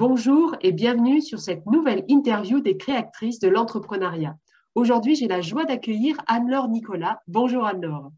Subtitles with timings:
[0.00, 4.34] Bonjour et bienvenue sur cette nouvelle interview des créatrices de l'entrepreneuriat.
[4.74, 7.20] Aujourd'hui, j'ai la joie d'accueillir Anne-Laure Nicolas.
[7.28, 8.10] Bonjour Anne-Laure.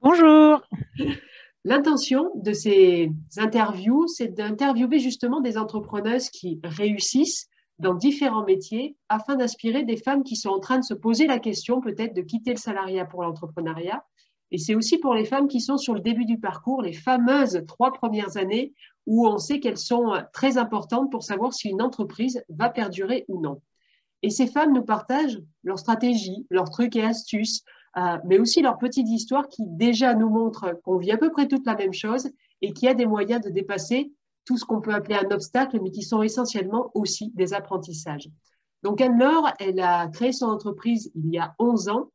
[0.00, 0.60] Bonjour.
[1.64, 9.36] L'intention de ces interviews, c'est d'interviewer justement des entrepreneuses qui réussissent dans différents métiers afin
[9.36, 12.50] d'inspirer des femmes qui sont en train de se poser la question peut-être de quitter
[12.50, 14.04] le salariat pour l'entrepreneuriat.
[14.52, 17.64] Et c'est aussi pour les femmes qui sont sur le début du parcours, les fameuses
[17.66, 18.74] trois premières années
[19.06, 23.40] où on sait qu'elles sont très importantes pour savoir si une entreprise va perdurer ou
[23.40, 23.62] non.
[24.22, 27.64] Et ces femmes nous partagent leurs stratégies, leurs trucs et astuces,
[27.96, 31.48] euh, mais aussi leurs petites histoires qui déjà nous montrent qu'on vit à peu près
[31.48, 32.30] toute la même chose
[32.60, 34.12] et qu'il y a des moyens de dépasser
[34.44, 38.28] tout ce qu'on peut appeler un obstacle, mais qui sont essentiellement aussi des apprentissages.
[38.82, 42.10] Donc Anne-Laure, elle a créé son entreprise il y a 11 ans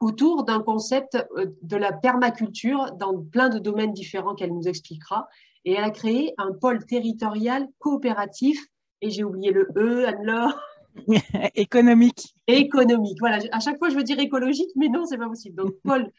[0.00, 5.28] autour d'un concept euh, de la permaculture dans plein de domaines différents qu'elle nous expliquera
[5.66, 8.64] et elle a créé un pôle territorial coopératif,
[9.02, 10.58] et j'ai oublié le E, Anne-Laure.
[11.54, 12.34] économique.
[12.46, 13.40] Économique, voilà.
[13.50, 15.56] À chaque fois, je veux dire écologique, mais non, c'est pas possible.
[15.56, 16.10] Donc, pôle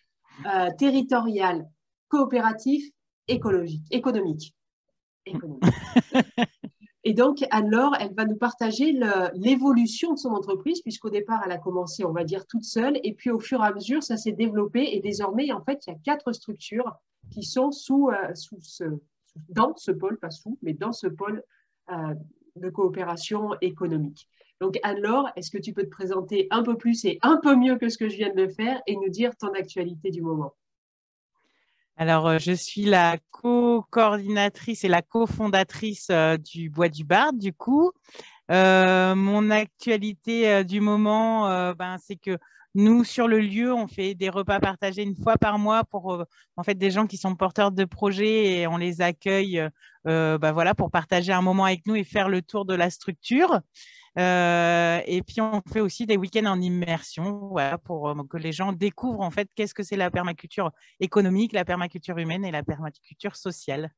[0.45, 1.65] euh, territorial,
[2.09, 2.83] coopératif,
[3.27, 4.53] écologique, économique.
[5.25, 5.63] économique.
[7.07, 8.91] Et donc, Anne-Laure, elle va nous partager
[9.33, 12.99] l'évolution de son entreprise, puisqu'au départ, elle a commencé, on va dire, toute seule.
[13.01, 14.89] Et puis, au fur et à mesure, ça s'est développé.
[14.93, 16.97] Et désormais, en fait, il y a quatre structures
[17.31, 18.91] qui sont sous, euh,
[19.47, 21.43] dans ce pôle, pas sous, mais dans ce pôle
[21.93, 22.13] euh,
[22.57, 24.27] de coopération économique.
[24.59, 27.77] Donc, alors, est-ce que tu peux te présenter un peu plus et un peu mieux
[27.77, 30.55] que ce que je viens de le faire et nous dire ton actualité du moment?
[31.97, 37.53] Alors, euh, je suis la co-coordinatrice et la cofondatrice euh, du Bois du Bard, du
[37.53, 37.91] coup.
[38.49, 42.37] mon actualité du moment, ben, c'est que
[42.77, 46.25] nous, sur le lieu, on fait des repas partagés une fois par mois pour euh,
[46.57, 49.67] en fait des gens qui sont porteurs de projets et on les accueille
[50.07, 52.91] euh, bah, voilà, pour partager un moment avec nous et faire le tour de la
[52.91, 53.61] structure.
[54.17, 58.73] Euh, et puis on fait aussi des week-ends en immersion voilà, pour que les gens
[58.73, 63.35] découvrent en fait qu'est-ce que c'est la permaculture économique, la permaculture humaine et la permaculture
[63.35, 63.91] sociale.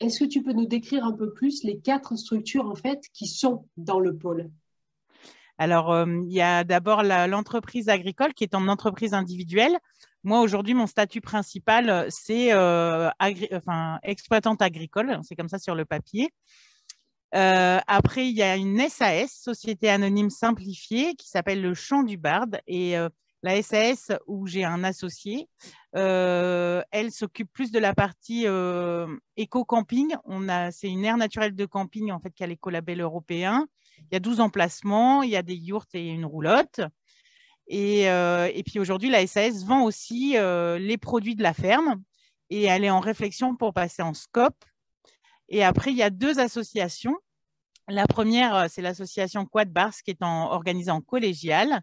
[0.00, 3.26] Est-ce que tu peux nous décrire un peu plus les quatre structures en fait qui
[3.28, 4.50] sont dans le pôle?
[5.56, 9.78] Alors, euh, il y a d'abord l'entreprise agricole qui est en entreprise individuelle.
[10.24, 13.08] Moi, aujourd'hui, mon statut principal, euh, c'est euh,
[14.02, 15.20] exploitante agricole.
[15.22, 16.30] C'est comme ça sur le papier.
[17.34, 22.60] Après, il y a une SAS, Société Anonyme Simplifiée, qui s'appelle le Champ du Barde.
[22.66, 22.94] Et
[23.42, 25.48] la SAS, où j'ai un associé,
[25.92, 28.46] elle s'occupe plus de la partie
[29.36, 30.14] éco-camping.
[30.70, 33.66] C'est une aire naturelle de camping en fait, qui a l'écolabel européen.
[34.10, 36.80] Il y a 12 emplacements, il y a des yurts et une roulotte.
[37.66, 42.02] Et, euh, puis aujourd'hui, la SAS vend aussi euh, les produits de la ferme
[42.50, 44.64] et elle est en réflexion pour passer en scope.
[45.48, 47.16] Et après, il y a deux associations.
[47.88, 51.80] La première, euh, c'est l'association Quad Bars qui est organisée en collégial.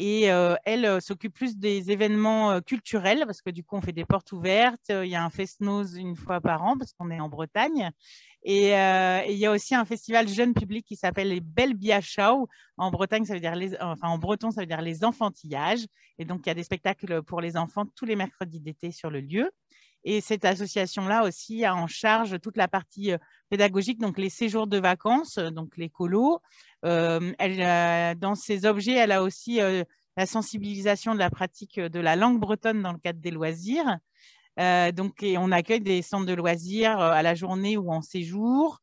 [0.00, 0.24] Et
[0.64, 4.90] elle s'occupe plus des événements culturels parce que du coup, on fait des portes ouvertes.
[4.90, 7.90] Il y a un fest-nose une fois par an parce qu'on est en Bretagne.
[8.46, 12.48] Euh, et, il y a aussi un festival jeune public qui s'appelle les Belles Biachau.
[12.76, 15.86] En Bretagne, ça veut dire les, en breton, ça veut dire les enfantillages.
[16.18, 19.10] Et donc, il y a des spectacles pour les enfants tous les mercredis d'été sur
[19.10, 19.50] le lieu.
[20.04, 23.18] Et cette association-là aussi a en charge toute la partie euh,
[23.50, 26.40] pédagogique, donc les séjours de vacances, donc les colos.
[26.84, 27.32] Euh,
[28.16, 29.58] dans ses objets, elle a aussi
[30.16, 33.98] la sensibilisation de la pratique de la langue bretonne dans le cadre des loisirs.
[34.58, 38.80] Euh, donc, on accueille des centres de loisirs euh, à la journée ou en séjour.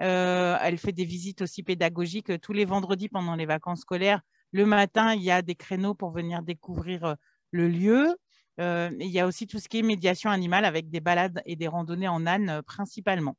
[0.00, 4.22] Euh, elle fait des visites aussi pédagogiques tous les vendredis pendant les vacances scolaires.
[4.52, 7.16] Le matin, il y a des créneaux pour venir découvrir
[7.50, 8.16] le lieu.
[8.58, 11.68] Il y a aussi tout ce qui est médiation animale avec des balades et des
[11.68, 13.36] randonnées en âne principalement.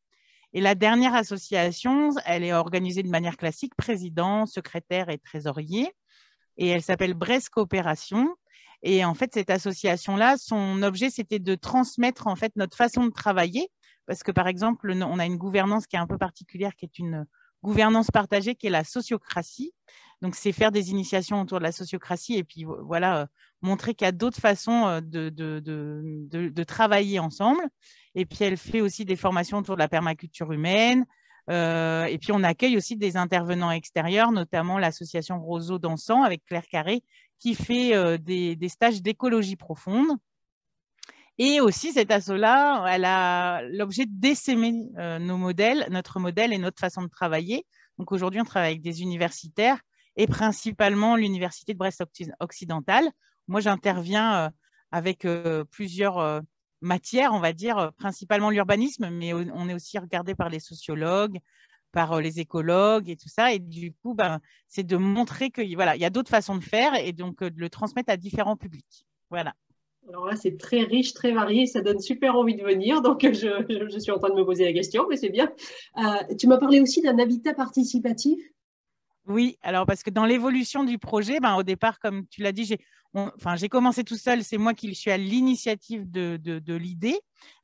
[0.54, 5.92] Et la dernière association, elle est organisée de manière classique, président, secrétaire et trésorier.
[6.58, 8.36] Et elle s'appelle Brest Coopération.
[8.82, 13.12] Et en fait, cette association-là, son objet, c'était de transmettre en fait notre façon de
[13.12, 13.70] travailler.
[14.08, 16.98] Parce que, par exemple, on a une gouvernance qui est un peu particulière, qui est
[16.98, 17.28] une
[17.64, 19.74] gouvernance partagée, qui est la sociocratie.
[20.22, 23.26] Donc, c'est faire des initiations autour de la sociocratie et puis voilà, euh,
[23.62, 27.62] montrer qu'il y a d'autres façons euh, de, travailler ensemble.
[28.16, 31.06] Et puis, elle fait aussi des formations autour de la permaculture humaine.
[31.50, 36.68] Euh, et puis, on accueille aussi des intervenants extérieurs, notamment l'association Roseau Dansant avec Claire
[36.70, 37.02] Carré,
[37.40, 40.10] qui fait des, stages d'écologie profonde.
[41.42, 46.80] Et aussi, cet asso-là, elle a l'objet d'essaimer euh, nos modèles, notre modèle et notre
[46.82, 47.66] façon de travailler.
[47.98, 49.80] Donc aujourd'hui, on travaille avec des universitaires
[50.18, 52.04] et principalement l'Université de Brest
[52.42, 53.10] occidentale.
[53.48, 54.50] Moi, j'interviens euh,
[54.92, 55.26] avec
[55.70, 56.42] plusieurs
[56.82, 61.38] matières, on va dire, principalement l'urbanisme, mais on est aussi regardé par les sociologues,
[61.92, 63.54] par les écologues et tout ça.
[63.54, 66.96] Et du coup, ben, c'est de montrer qu'il voilà, y a d'autres façons de faire
[66.96, 69.06] et donc de le transmettre à différents publics.
[69.30, 69.54] Voilà.
[70.10, 73.02] Alors là, c'est très riche, très varié, ça donne super envie de venir.
[73.02, 75.52] Donc, je, suis en train de me poser la question, mais c'est bien.
[76.38, 78.40] tu m'as parlé aussi d'un habitat participatif?
[79.28, 82.76] Oui, alors parce que dans l'évolution du projet, ben, au départ, comme tu l'as dit,
[83.16, 87.20] j'ai enfin, commencé tout seul, c'est moi qui suis à l'initiative de, l'idée.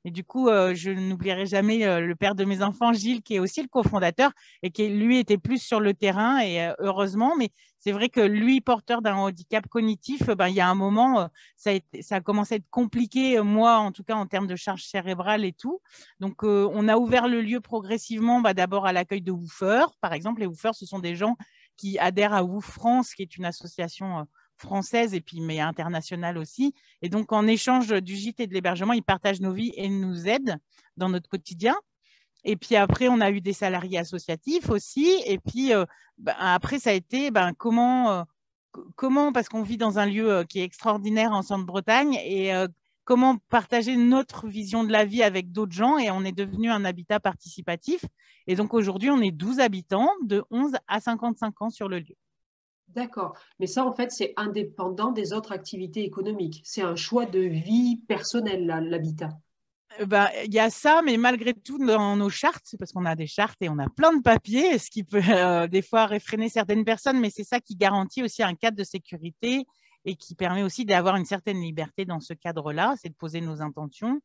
[0.05, 3.35] Et du coup, euh, je n'oublierai jamais euh, le père de mes enfants, Gilles, qui
[3.35, 4.31] est aussi le cofondateur
[4.63, 7.35] et qui, lui, était plus sur le terrain, et euh, heureusement.
[7.37, 7.49] Mais
[7.79, 11.71] c'est vrai que lui, porteur d'un handicap cognitif, ben, il y a un moment, ça
[11.71, 14.83] a, ça a commencé à être compliqué, moi, en tout cas, en termes de charge
[14.85, 15.81] cérébrale et tout.
[16.19, 19.95] Donc, on a ouvert le lieu progressivement, ben, d'abord à l'accueil de woofers.
[20.01, 21.35] Par exemple, les woofers, ce sont des gens
[21.77, 24.25] qui adhèrent à Woof France, qui est une association
[24.57, 26.73] française et puis mais internationale aussi.
[27.01, 30.27] Et donc en échange du gîte et de l'hébergement, ils partagent nos vies et nous
[30.27, 30.57] aident
[30.97, 31.75] dans notre quotidien.
[32.43, 35.09] Et puis après, on a eu des salariés associatifs aussi.
[35.25, 35.71] Et puis
[36.17, 38.25] ben, après, ça a été ben, comment,
[38.95, 42.51] comment, parce qu'on vit dans un lieu qui est extraordinaire en Centre-Bretagne, et
[43.05, 45.97] comment partager notre vision de la vie avec d'autres gens.
[45.97, 48.03] Et on est devenu un habitat participatif.
[48.47, 52.15] Et donc aujourd'hui, on est 12 habitants de 11 à 55 ans sur le lieu.
[52.95, 53.37] D'accord.
[53.59, 56.61] Mais ça, en fait, c'est indépendant des autres activités économiques.
[56.63, 59.31] C'est un choix de vie personnelle, l'habitat.
[59.99, 63.15] Euh, bah, il y a ça, mais malgré tout, dans nos chartes, parce qu'on a
[63.15, 66.47] des chartes et on a plein de papiers, ce qui peut euh, des fois réfréner
[66.47, 69.65] certaines personnes, mais c'est ça qui garantit aussi un cadre de sécurité
[70.05, 73.61] et qui permet aussi d'avoir une certaine liberté dans ce cadre-là, c'est de poser nos
[73.61, 74.21] intentions.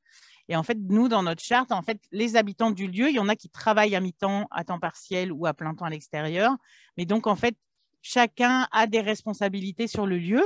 [0.49, 3.19] Et en fait, nous, dans notre charte, en fait, les habitants du lieu, il y
[3.19, 6.55] en a qui travaillent à mi-temps, à temps partiel ou à plein temps à l'extérieur.
[6.97, 7.57] Mais donc, en fait,
[8.03, 10.43] chacun a des responsabilités sur le lieu.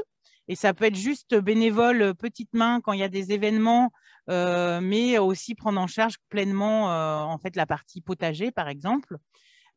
[0.49, 3.93] Et ça peut être juste bénévole, euh, petite main quand il y a des événements,
[4.31, 9.17] euh, mais aussi prendre en charge pleinement euh, en fait la partie potager, par exemple.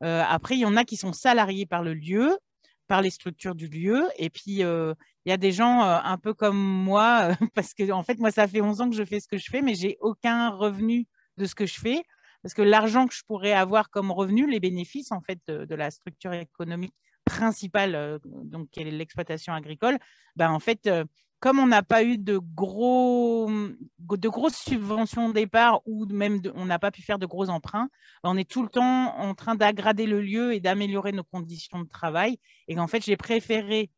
[0.00, 2.38] après, il y en a qui sont salariés par le lieu,
[2.86, 4.08] par les structures du lieu.
[4.16, 4.94] Et puis, il
[5.26, 8.60] y a des gens un peu comme moi, parce que en fait, moi, ça fait
[8.60, 11.54] 11 ans que je fais ce que je fais, mais j'ai aucun revenu de ce
[11.54, 12.02] que je fais.
[12.42, 15.90] Parce que l'argent que je pourrais avoir comme revenu, les bénéfices en fait de la
[15.90, 16.94] structure économique
[17.28, 19.98] principale, euh, donc qui est l'exploitation agricole,
[20.36, 21.04] ben, en fait, euh,
[21.40, 26.64] comme on n'a pas eu de, gros, de grosses subventions au départ ou même on
[26.64, 27.88] n'a pas pu faire de gros emprunts,
[28.24, 31.80] ben, on est tout le temps en train d'aggrader le lieu et d'améliorer nos conditions
[31.80, 32.38] de travail.
[32.66, 33.90] Et en fait, j'ai préféré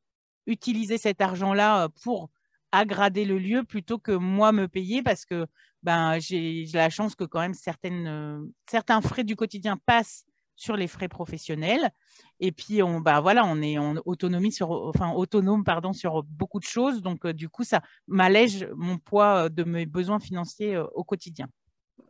[0.47, 2.31] utiliser cet argent-là euh, pour
[2.73, 5.47] aggrader le lieu plutôt que moi me payer parce que
[5.83, 10.25] ben, j'ai la chance que quand même certaines, certains frais du quotidien passent
[10.61, 11.91] sur les frais professionnels.
[12.39, 16.61] Et puis, on, bah, voilà, on est en autonomie sur, enfin, autonome pardon, sur beaucoup
[16.61, 17.01] de choses.
[17.01, 21.03] Donc, euh, du coup, ça m'allège mon poids euh, de mes besoins financiers euh, au
[21.03, 21.47] quotidien.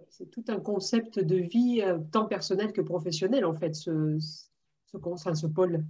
[0.08, 4.98] C'est tout un concept de vie, tant personnel que professionnel, en fait, ce, ce,
[5.34, 5.84] ce pôle.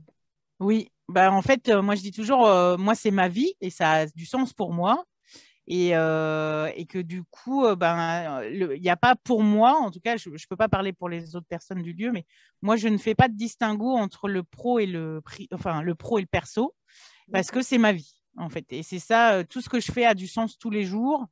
[0.61, 2.43] Oui, bah, en fait, moi, je dis toujours,
[2.79, 5.05] moi, c'est ma vie et ça a du sens pour moi.
[5.73, 10.01] Euh, et, que du coup, euh, ben, il n'y a pas pour moi, en tout
[10.01, 12.27] cas, je ne peux pas parler pour les autres personnes du lieu, mais
[12.61, 15.23] moi, je ne fais pas de distinguo entre le pro et le,
[15.53, 16.75] enfin, le pro et le perso,
[17.33, 18.67] parce que c'est ma vie, en fait.
[18.71, 21.27] Et c'est ça, euh, tout ce que je fais a du sens tous les jours.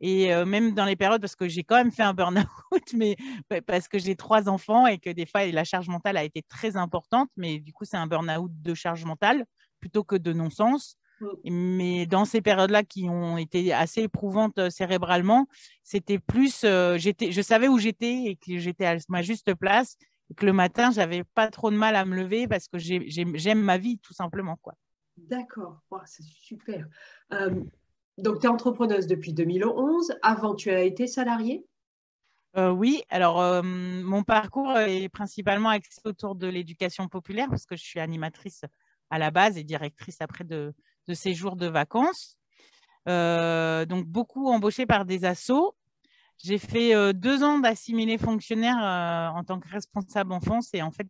[0.00, 2.46] Et même dans les périodes, parce que j'ai quand même fait un burn-out,
[2.94, 3.16] mais
[3.66, 6.76] parce que j'ai trois enfants et que des fois, la charge mentale a été très
[6.76, 9.44] importante, mais du coup, c'est un burn-out de charge mentale
[9.80, 10.96] plutôt que de non-sens.
[11.20, 11.26] Mm.
[11.44, 15.46] Mais dans ces périodes-là qui ont été assez éprouvantes euh, cérébralement,
[15.82, 19.96] c'était plus, euh, j'étais, je savais où j'étais et que j'étais à ma juste place
[20.30, 23.60] et que le matin, j'avais pas trop de mal à me lever parce que j'aime
[23.60, 24.56] ma vie tout simplement.
[24.60, 24.74] quoi.
[25.16, 26.86] D'accord, c'est super.
[27.32, 27.62] Euh,
[28.18, 30.12] donc, tu es entrepreneuse depuis 2011.
[30.22, 31.64] Avant, tu as été salariée?
[32.56, 38.00] Oui, alors mon parcours est principalement axé autour de l'éducation populaire parce que je suis
[38.00, 38.64] animatrice
[39.10, 40.74] à la base et directrice après de,
[41.08, 42.38] de séjours de vacances.
[43.08, 45.74] Euh, donc, beaucoup embauchés par des assos.
[46.44, 50.92] J'ai fait euh, deux ans d'assimilé fonctionnaire euh, en tant que responsable enfance et en
[50.92, 51.08] fait,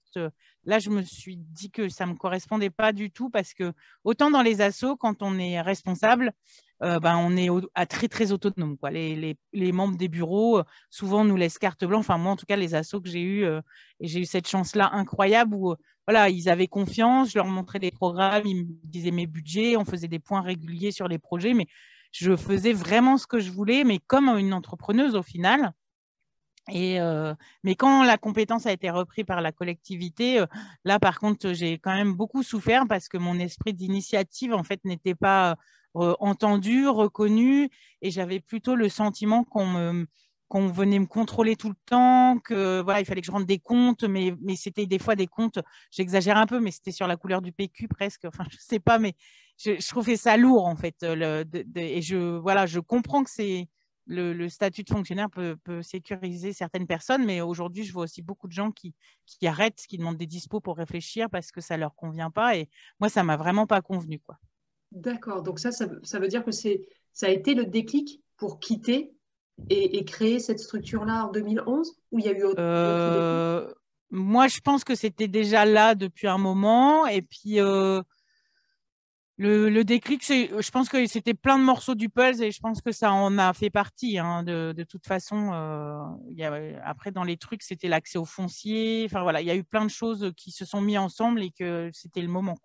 [0.65, 3.75] là, je me suis dit que ça ne me correspondait pas du tout parce que
[4.05, 6.33] autant dans les assos, quand on est responsable,
[6.81, 8.77] ben, on est à très, très autonome.
[8.79, 8.91] Quoi.
[8.91, 12.01] Les, les, membres des bureaux, souvent, nous laissent carte blanche.
[12.01, 14.91] Enfin, moi, en tout cas, les assos que j'ai eu, et j'ai eu cette chance-là
[14.93, 15.75] incroyable où
[16.09, 19.85] voilà, ils avaient confiance, je leur montrais des programmes, ils me disaient mes budgets, on
[19.85, 21.67] faisait des points réguliers sur les projets, mais
[22.13, 25.73] je faisais vraiment ce que je voulais, mais comme une entrepreneuse au final.
[26.71, 30.47] Et euh, mais quand la compétence a été reprise par la collectivité, euh,
[30.85, 34.83] là par contre j'ai quand même beaucoup souffert parce que mon esprit d'initiative en fait
[34.85, 35.57] n'était pas
[35.97, 37.71] euh, entendu, reconnu,
[38.03, 40.07] et j'avais plutôt le sentiment qu'on
[40.49, 43.59] qu'on venait me contrôler tout le temps, que voilà, il fallait que je rende des
[43.59, 45.59] comptes, mais, mais c'était des fois des comptes,
[45.91, 48.25] j'exagère un peu, mais c'était sur la couleur du PQ presque.
[48.25, 49.13] Enfin, je sais pas, mais
[49.59, 51.03] je, je trouvais ça lourd en fait.
[51.77, 53.69] Et je voilà, je comprends que c'est
[54.09, 58.53] le, statut de fonctionnaire peut, sécuriser certaines personnes, mais aujourd'hui, je vois aussi beaucoup de
[58.53, 58.95] gens qui,
[59.27, 62.57] qui, arrêtent, qui demandent des dispos pour réfléchir parce que ça leur convient pas.
[62.57, 62.69] Et
[63.01, 64.39] moi, ça m'a vraiment pas convenu, quoi.
[64.93, 65.43] D'accord.
[65.43, 69.13] Donc ça, ça, veut dire que c'est ça a été le déclic pour quitter
[69.71, 73.73] et, créer cette structure-là en 2011 ou il y a eu autre, euh,
[74.11, 77.07] Moi, je pense que c'était déjà là depuis un moment.
[77.07, 78.01] Et puis, euh,
[79.37, 82.93] le, déclic, je pense que c'était plein de morceaux du puzzle et je pense que
[82.93, 84.19] ça en a fait partie.
[84.19, 89.07] Hein, de, toute façon, euh, après, dans les trucs, c'était l'accès au foncier.
[89.07, 91.51] Enfin, voilà, il y a eu plein de choses qui se sont mises ensemble et
[91.51, 92.59] que c'était le moment.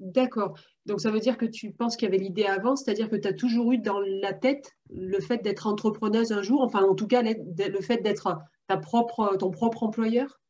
[0.00, 0.58] D'accord.
[0.86, 3.28] Donc, ça veut dire que tu penses qu'il y avait l'idée avant, c'est-à-dire que tu
[3.28, 7.06] as toujours eu dans la tête le fait d'être entrepreneuse un jour, enfin, en tout
[7.06, 10.40] cas, le fait d'être ta propre, ton propre employeur?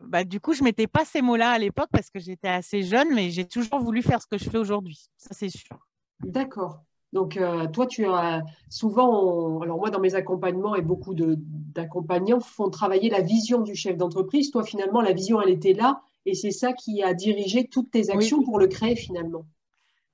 [0.00, 2.82] Bah, du coup, je ne mettais pas ces mots-là à l'époque parce que j'étais assez
[2.82, 5.06] jeune, mais j'ai toujours voulu faire ce que je fais aujourd'hui.
[5.16, 5.78] Ça, c'est sûr.
[6.20, 6.82] D'accord.
[7.12, 12.70] Donc, euh, toi, tu as souvent, alors moi, dans mes accompagnements, et beaucoup d'accompagnants font
[12.70, 14.50] travailler la vision du chef d'entreprise.
[14.50, 18.10] Toi, finalement, la vision, elle était là, et c'est ça qui a dirigé toutes tes
[18.10, 19.46] actions pour le créer, finalement.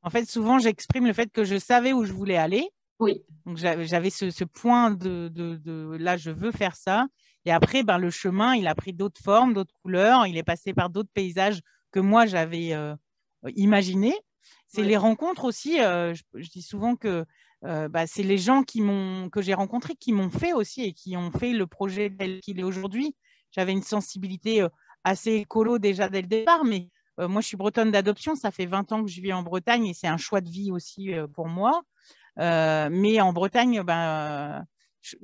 [0.02, 2.70] En fait, souvent, j'exprime le fait que je savais où je voulais aller.
[3.00, 3.22] Oui.
[3.46, 7.06] Donc, j'avais ce, point de, de, là, je veux faire ça.
[7.44, 10.26] Et après, ben, le chemin, il a pris d'autres formes, d'autres couleurs.
[10.26, 11.60] Il est passé par d'autres paysages
[11.92, 12.94] que moi, j'avais euh,
[13.56, 14.16] imaginés.
[14.66, 15.80] C'est les rencontres aussi.
[15.80, 17.24] Euh, je, dis souvent que
[17.64, 18.82] euh, bah, c'est les gens qui
[19.32, 22.60] que j'ai rencontrés qui m'ont fait aussi et qui ont fait le projet tel qu'il
[22.60, 23.14] est aujourd'hui.
[23.50, 24.66] J'avais une sensibilité
[25.08, 26.88] assez écolo déjà dès le départ, mais
[27.18, 28.36] moi, je suis bretonne d'adoption.
[28.36, 30.70] Ça fait 20 ans que je vis en Bretagne et c'est un choix de vie
[30.70, 31.82] aussi pour moi.
[32.36, 34.64] mais en Bretagne, ben,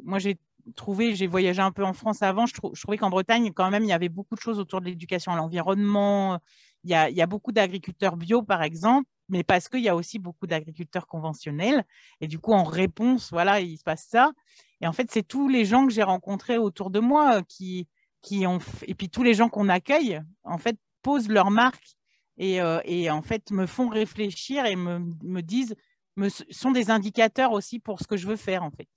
[0.03, 0.39] moi, j'ai
[0.77, 3.89] trouvé, j'ai voyagé un peu en France avant, je, trouvais qu'en Bretagne, quand même, il
[3.89, 6.41] y avait beaucoup de choses autour de l'éducation à l'environnement.
[6.85, 10.47] Il y a, beaucoup d'agriculteurs bio, par exemple, mais parce qu'il y a aussi beaucoup
[10.47, 11.85] d'agriculteurs conventionnels.
[12.21, 14.33] Et du coup, en réponse, voilà, il se passe ça.
[14.81, 17.89] Et en fait, c'est tous les gens que j'ai rencontrés autour de moi qui,
[18.25, 21.95] qui ont, et puis tous les gens qu'on accueille, en fait, posent leur marque
[22.39, 25.77] et, euh, et, en fait me font réfléchir et me, me disent,
[26.17, 28.89] me, sont des indicateurs aussi pour ce que je veux faire, en fait.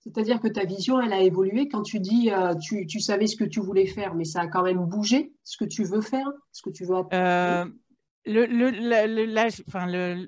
[0.00, 1.68] C'est-à-dire que ta vision, elle a évolué.
[1.68, 4.46] Quand tu dis, euh, tu, tu, savais ce que tu voulais faire, mais ça a
[4.48, 7.64] quand même bougé, ce que tu veux faire, ce que tu veux euh,
[8.24, 10.26] le, le,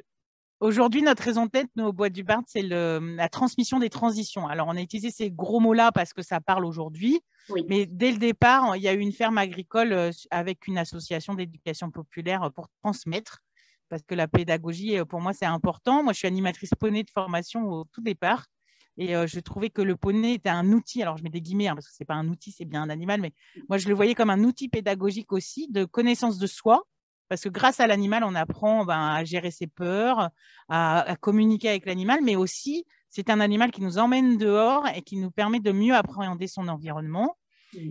[0.60, 4.48] Aujourd'hui, notre raison de tête, nous, au Bois du Bard, c'est la transmission des transitions.
[4.48, 7.20] Alors, on a utilisé ces gros mots-là parce que ça parle aujourd'hui.
[7.68, 11.34] Mais dès le départ, il y a eu une ferme agricole euh, avec une association
[11.34, 13.40] d'éducation populaire pour transmettre,
[13.88, 16.02] parce que la pédagogie, pour moi, c'est important.
[16.02, 18.46] Moi, je suis animatrice poney de formation au tout départ.
[19.00, 21.76] Et je trouvais que le poney était un outil, alors je mets des guillemets, hein,
[21.76, 23.32] parce que ce n'est pas un outil, c'est bien un animal, mais
[23.68, 26.84] moi je le voyais comme un outil pédagogique aussi de connaissance de soi,
[27.28, 30.30] parce que grâce à l'animal, on apprend ben, à gérer ses peurs,
[30.68, 35.16] à, communiquer avec l'animal, mais aussi c'est un animal qui nous emmène dehors et qui
[35.16, 37.36] nous permet de mieux appréhender son environnement.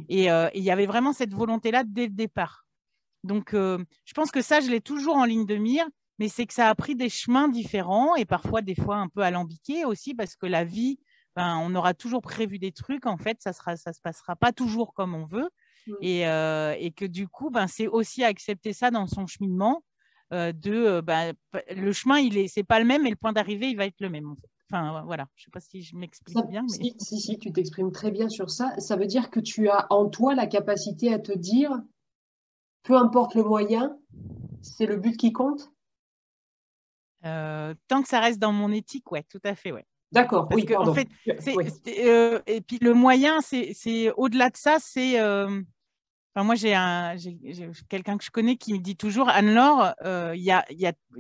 [0.10, 2.66] Et il y avait vraiment cette volonté-là dès le départ.
[3.24, 5.88] Donc, je pense que ça, je l'ai toujours en ligne de mire
[6.20, 9.22] mais c'est que ça a pris des chemins différents et parfois des fois un peu
[9.22, 11.00] alambiqués aussi parce que la vie,
[11.36, 14.52] ben, on aura toujours prévu des trucs, en fait, ça ne ça se passera pas
[14.52, 15.50] toujours comme on veut.
[16.02, 19.86] Et, euh, et, que du coup, ben, c'est aussi accepter ça dans son cheminement.
[20.34, 21.34] Euh, de euh, ben,
[21.74, 24.02] le chemin, il est, c'est pas le même, mais le point d'arrivée, il va être
[24.02, 24.36] le même.
[24.70, 26.64] Enfin, voilà, je sais pas si je m'explique bien.
[26.64, 26.94] Mais...
[27.00, 28.78] Si, si, tu t'exprimes très bien sur ça.
[28.80, 31.72] Ça veut dire que tu as en toi la capacité à te dire,
[32.84, 33.98] peu importe le moyen,
[34.62, 35.72] c'est le but qui compte?
[37.26, 39.86] Euh, tant que ça reste dans mon éthique, ouais, tout à fait, ouais.
[40.12, 41.10] D'accord, oui, En fait,
[42.00, 45.20] euh, et puis le moyen, c'est au-delà de ça, c'est.
[45.20, 45.62] Euh,
[46.38, 46.72] enfin, moi, j'ai
[47.90, 50.66] quelqu'un que je connais qui me dit toujours, Anne-Laure, a, y a,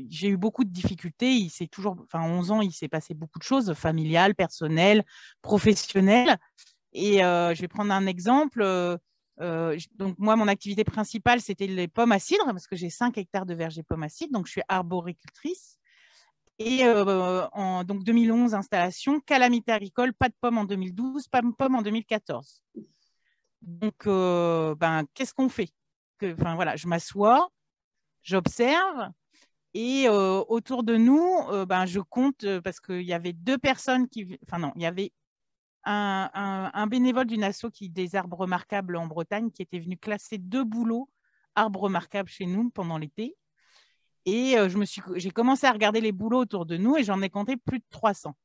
[0.10, 1.32] j'ai eu beaucoup de difficultés.
[1.32, 5.04] Il s'est toujours, enfin, 11 ans, il s'est passé beaucoup de choses, familiales, personnelles,
[5.42, 6.38] professionnelles.
[6.94, 8.64] Et je vais prendre un exemple.
[9.40, 13.46] donc moi, mon activité principale, c'était les pommes à cidre, parce que j'ai 5 hectares
[13.46, 15.78] de vergers pommes à cidre, donc je suis arboricultrice.
[16.60, 21.52] Et euh, en donc 2011, installation, calamité agricole, pas de pommes en 2012, pas de
[21.52, 22.64] pommes en 2014.
[23.62, 25.72] Donc, euh, ben, qu'est-ce qu'on fait?
[26.22, 27.50] Voilà, je m'assois,
[28.24, 29.10] j'observe,
[29.74, 34.40] et euh, autour de nous, ben, je compte parce qu'il y avait deux personnes qui,
[34.48, 35.12] enfin non, il y avait
[35.88, 40.64] un, bénévole d'une asso qui des arbres remarquables en Bretagne qui était venu classer deux
[40.64, 41.10] boulots
[41.56, 43.36] arbres remarquables chez nous pendant l'été.
[44.26, 44.70] Et euh,
[45.16, 47.86] j'ai commencé à regarder les boulots autour de nous et j'en ai compté plus de
[47.90, 48.36] 300.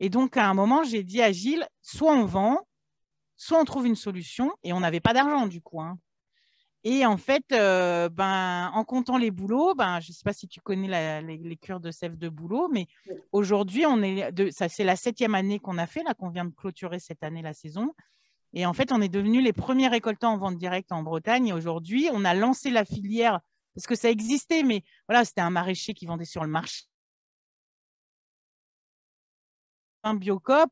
[0.00, 2.67] Et donc, à un moment, j'ai dit à Gilles, soit on vend,
[3.38, 4.52] soit on trouve une solution.
[4.62, 5.80] Et on n'avait pas d'argent, du coup.
[5.80, 5.98] Hein.
[6.84, 10.46] Et en fait, euh, ben, en comptant les boulots, ben, je ne sais pas si
[10.46, 12.86] tu connais les, cures de sève de boulot, mais
[13.32, 16.54] aujourd'hui, on est ça, c'est la septième année qu'on a fait, là, qu'on vient de
[16.54, 17.94] clôturer cette année la saison.
[18.52, 21.48] Et en fait, on est devenus les premiers récoltants en vente directe en Bretagne.
[21.48, 23.40] Et aujourd'hui, on a lancé la filière
[23.74, 26.84] parce que ça existait, mais voilà, c'était un maraîcher qui vendait sur le marché.
[30.04, 30.70] Un biocop,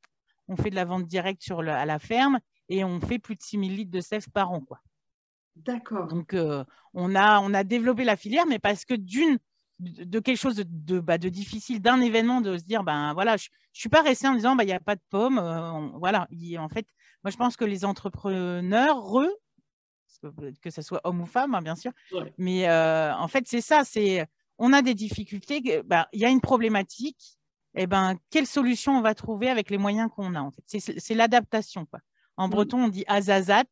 [0.49, 3.43] on fait de la vente directe sur à la ferme et on fait plus de
[3.43, 4.61] 6000 litres de sève par an.
[4.61, 4.81] Quoi.
[5.57, 6.07] D'accord.
[6.09, 9.39] Donc, euh, on, a, on a développé la filière, mais parce que d'une,
[9.79, 13.37] de, quelque chose de, de, bah, de difficile, d'un événement, de se dire, ben voilà,
[13.37, 15.39] je ne suis pas resté en disant, bah, il n'y a pas de pommes.
[15.39, 16.87] Euh, voilà, en fait,
[17.25, 19.35] moi, je pense que les entrepreneurs, eux,
[20.63, 21.93] que, ce soit homme ou femme, hein, bien sûr,
[22.39, 24.27] mais euh, en fait, c'est ça, c'est
[24.59, 27.39] on a des difficultés, bah, il y a une problématique,
[27.75, 30.81] et eh ben, quelle solution on va trouver avec les moyens qu'on a, en fait.
[30.81, 31.87] C'est l'adaptation,
[32.37, 32.51] En mmh.
[32.51, 33.65] breton, on dit azazat,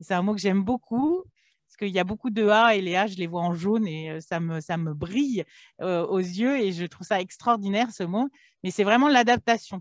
[0.00, 1.24] c'est un mot que j'aime beaucoup
[1.70, 3.86] parce qu'il y a beaucoup de A et les A, je les vois en jaune
[3.86, 5.44] et euh, ça me, ça me brille
[5.80, 8.28] euh, aux yeux et je trouve ça extraordinaire ce mot.
[8.64, 9.80] Mais c'est vraiment l'adaptation.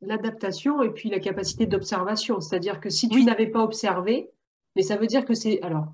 [0.00, 2.40] L'adaptation et puis la capacité d'observation.
[2.40, 4.30] C'est-à-dire que si tu n'avais pas observé,
[4.74, 5.92] mais ça veut dire que c'est, alors,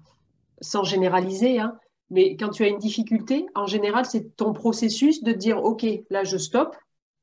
[0.61, 1.77] sans généraliser, hein,
[2.11, 6.23] mais quand tu as une difficulté, en général, c'est ton processus de dire, OK, là,
[6.23, 6.77] je stoppe,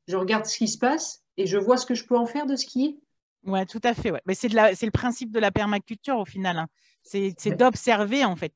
[0.10, 2.46] je regarde ce qui se passe et je vois ce que je peux en faire
[2.46, 2.98] de ce qui est.
[3.48, 4.12] Oui, tout à fait.
[4.12, 4.22] Ouais.
[4.25, 6.58] Mais c'est, le principe de la permaculture au final.
[6.58, 6.68] Hein.
[7.04, 8.54] C'est, d'observer en fait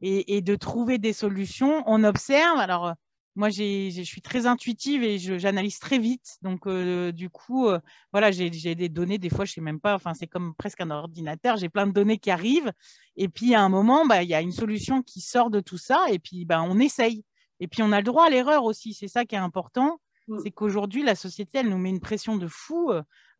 [0.00, 1.82] et, de trouver des solutions.
[1.86, 2.58] On observe.
[2.58, 2.92] Alors, euh,
[3.36, 6.38] moi, je suis très intuitive et j'analyse très vite.
[6.42, 7.78] Donc, euh, du coup, euh,
[8.12, 9.18] voilà, j'ai, des données.
[9.18, 9.94] Des fois, je ne sais même pas.
[9.94, 11.56] Enfin, c'est comme presque un ordinateur.
[11.58, 12.72] J'ai plein de données qui arrivent.
[13.16, 15.78] Et puis, à un moment, bah, il y a une solution qui sort de tout
[15.78, 16.06] ça.
[16.10, 17.24] Et puis, bah, on essaye.
[17.60, 18.94] Et puis, on a le droit à l'erreur aussi.
[18.94, 20.00] C'est ça qui est important.
[20.30, 20.38] Mmh.
[20.42, 22.90] C'est qu'aujourd'hui, la société, elle nous met une pression de fou.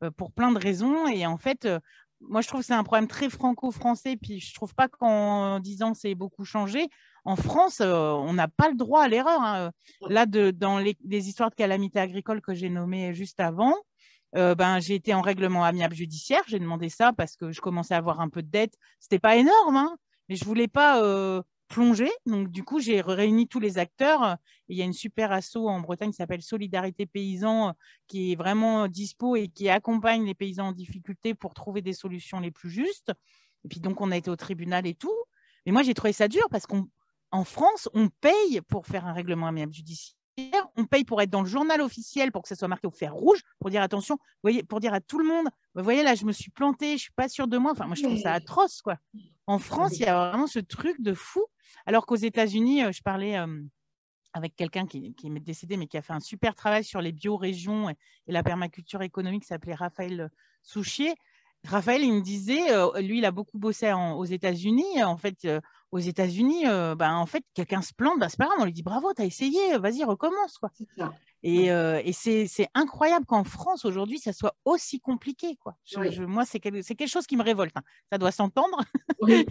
[0.03, 1.07] Euh, pour plein de raisons.
[1.09, 1.79] Et en fait, euh,
[2.21, 4.17] moi, je trouve que c'est un problème très franco-français.
[4.17, 6.89] Puis je trouve pas qu'en 10 ans, c'est beaucoup changé.
[7.25, 9.41] En France, euh, on n'a pas le droit à l'erreur.
[9.43, 9.73] Hein.
[10.09, 10.97] Là, de, dans les,
[11.29, 13.75] histoires de calamité agricole que j'ai nommées juste avant,
[14.33, 16.43] ben, j'ai été en règlement amiable judiciaire.
[16.47, 18.75] J'ai demandé ça parce que je commençais à avoir un peu de dette.
[19.01, 19.97] C'était pas énorme, hein,
[20.29, 22.11] mais je voulais pas plongé.
[22.27, 24.37] Donc, du coup, j'ai réuni tous les acteurs.
[24.69, 27.75] il y a une super asso en Bretagne qui s'appelle Solidarité Paysans,
[28.09, 32.41] qui est vraiment dispo et qui accompagne les paysans en difficulté pour trouver des solutions
[32.41, 33.13] les plus justes.
[33.65, 35.17] Et puis, donc, on a été au tribunal et tout.
[35.65, 39.47] Mais moi, j'ai trouvé ça dur parce qu'en France, on paye pour faire un règlement
[39.47, 40.20] amiable judiciaire.
[40.77, 43.15] On paye pour être dans le journal officiel pour que ça soit marqué au fer
[43.15, 46.25] rouge, pour dire attention, voyez, pour dire à tout le monde, vous voyez là, je
[46.25, 47.73] me suis plantée, je suis pas sûre de moi.
[47.73, 48.97] Enfin, moi, je trouve ça atroce, quoi.
[49.47, 51.45] En France, il y a vraiment ce truc de fou.
[51.87, 53.63] Alors qu'aux États-Unis, euh, je parlais euh,
[54.33, 57.13] avec quelqu'un qui, qui est décédé, mais qui a fait un super travail sur les
[57.13, 60.31] biorégions et, et la permaculture économique, s'appelait Raphaël
[60.63, 61.15] Souchier.
[61.67, 65.03] Raphaël, il me disait, euh, lui, il a beaucoup bossé aux États-Unis.
[65.03, 65.47] En fait,
[65.93, 68.83] aux États-Unis, ben, en fait, quelqu'un se plante, ben, c'est pas grave, on lui dit
[68.83, 70.59] bravo, tu as essayé, vas-y, recommence.
[70.59, 70.71] Quoi.
[71.43, 75.57] Et, euh, et c'est incroyable qu'en France, aujourd'hui, ça soit aussi compliqué.
[75.61, 75.75] Quoi.
[76.27, 77.73] moi, c'est quelque chose qui me révolte.
[77.77, 77.83] Hein.
[78.13, 78.79] Ça doit s'entendre.
[79.23, 79.47] Oui.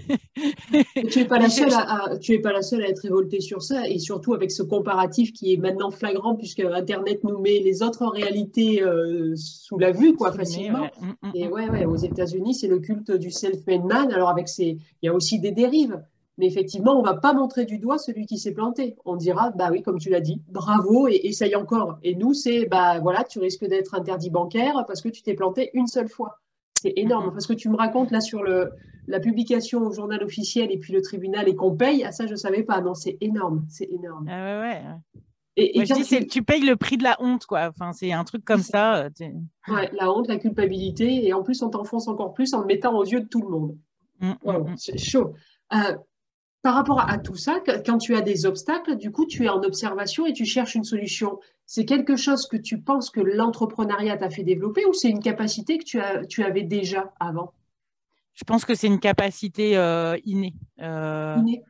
[1.09, 3.61] tu n'es pas, la seule à, tu es pas la seule à être révoltée sur
[3.61, 7.81] ça, et surtout avec ce comparatif qui est maintenant flagrant, puisque Internet nous met les
[7.81, 10.89] autres réalités euh, sous la vue, quoi, facilement.
[10.99, 11.51] Mm, mm, et mm.
[11.51, 14.11] ouais, ouais, aux États-Unis, c'est le culte du self-made man.
[14.11, 14.77] Alors, avec ces...
[15.01, 15.99] il y a aussi des dérives.
[16.39, 18.95] Mais effectivement, on ne va pas montrer du doigt celui qui s'est planté.
[19.03, 21.99] On dira, bah oui, comme tu l'as dit, bravo et essaye encore.
[22.01, 25.69] Et nous, c'est, bah voilà, tu risques d'être interdit bancaire parce que tu t'es planté
[25.73, 26.39] une seule fois.
[26.81, 27.33] C'est énorme.
[27.33, 28.71] Parce que tu me racontes là sur le,
[29.07, 32.31] la publication au journal officiel et puis le tribunal et qu'on paye, ah ça, je
[32.31, 32.79] ne savais pas.
[32.79, 33.65] Non, c'est énorme.
[33.67, 34.25] C'est énorme.
[34.29, 34.81] Ah ouais, ouais.
[35.57, 36.25] Et, je dis, tu...
[36.25, 36.41] tu...
[36.41, 37.67] payes le prix de la honte, quoi.
[37.67, 39.09] Enfin, c'est un truc comme ça.
[39.67, 42.97] Ouais, la honte, la culpabilité, et en plus, on t'enfonce encore plus en le mettant
[42.97, 43.77] aux yeux de tout le monde.
[44.21, 45.33] Mm, mm, c'est chaud.
[45.73, 45.95] Euh,
[46.61, 49.61] par rapport à, tout ça, quand tu as des obstacles, du coup, tu es en
[49.63, 51.39] observation et tu cherches une solution.
[51.65, 55.77] C'est quelque chose que tu penses que l'entrepreneuriat t'a fait développer ou c'est une capacité
[55.77, 57.53] que tu, as, tu avais déjà avant?
[58.33, 60.53] Je pense que c'est une capacité euh, innée.
[60.81, 61.63] Euh, innée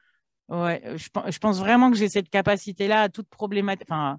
[0.49, 3.85] Ouais, je, pense vraiment que j'ai cette capacité-là à toute problématique.
[3.87, 4.17] Enfin,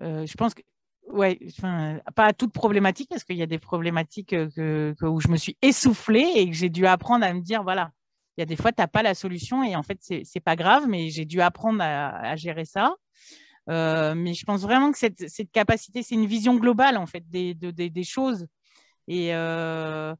[0.00, 0.62] euh, je pense que
[1.08, 5.28] ouais, enfin, pas à toute problématique, parce qu'il y a des problématiques que, où je
[5.28, 7.92] me suis essoufflée et que j'ai dû apprendre à me dire, voilà,
[8.40, 10.40] il y a des fois, tu n'as pas la solution et en fait, ce n'est
[10.42, 12.94] pas grave, mais j'ai dû apprendre à, gérer ça.
[13.68, 18.02] Euh, mais je pense vraiment que cette, capacité, c'est une vision globale en fait des,
[18.02, 18.46] choses.
[19.08, 20.14] Et, euh,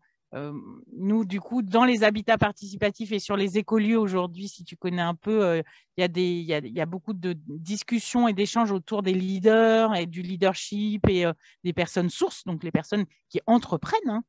[0.92, 5.00] nous, du coup, dans les habitats participatifs et sur les écolieux aujourd'hui, si tu connais
[5.00, 5.62] un peu,
[5.96, 10.20] il y, a y, a, beaucoup de discussions et d'échanges autour des leaders et du
[10.20, 11.24] leadership et
[11.64, 14.10] des personnes sources, donc les personnes qui entreprennent.
[14.10, 14.22] Hein.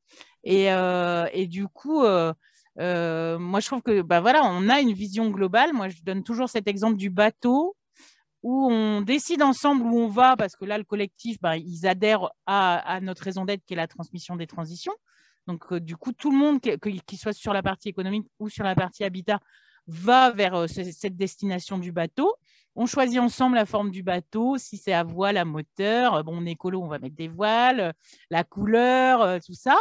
[1.33, 2.05] Et, du coup,
[2.77, 5.73] moi, je trouve que bah, voilà, on a une vision globale.
[5.73, 7.75] Moi, je donne toujours cet exemple du bateau
[8.43, 12.29] où on décide ensemble où on va, parce que là, le collectif, bah, ils adhèrent
[12.45, 14.95] à, notre raison d'être qui est la transmission des transitions.
[15.47, 18.63] Donc, euh, du coup, tout le monde, qu'il soit sur la partie économique ou sur
[18.63, 19.39] la partie habitat,
[19.87, 22.33] va vers euh, cette destination du bateau.
[22.75, 26.15] On choisit ensemble la forme du bateau, si c'est à voile, à moteur.
[26.15, 27.93] Euh, bon, on écolo, on va mettre des voiles,
[28.29, 29.77] la couleur, tout ça.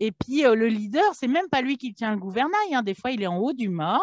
[0.00, 2.74] Et puis, le leader, c'est même pas lui qui tient le gouvernail.
[2.74, 2.82] Hein.
[2.82, 4.00] Des fois, il est en haut du mât.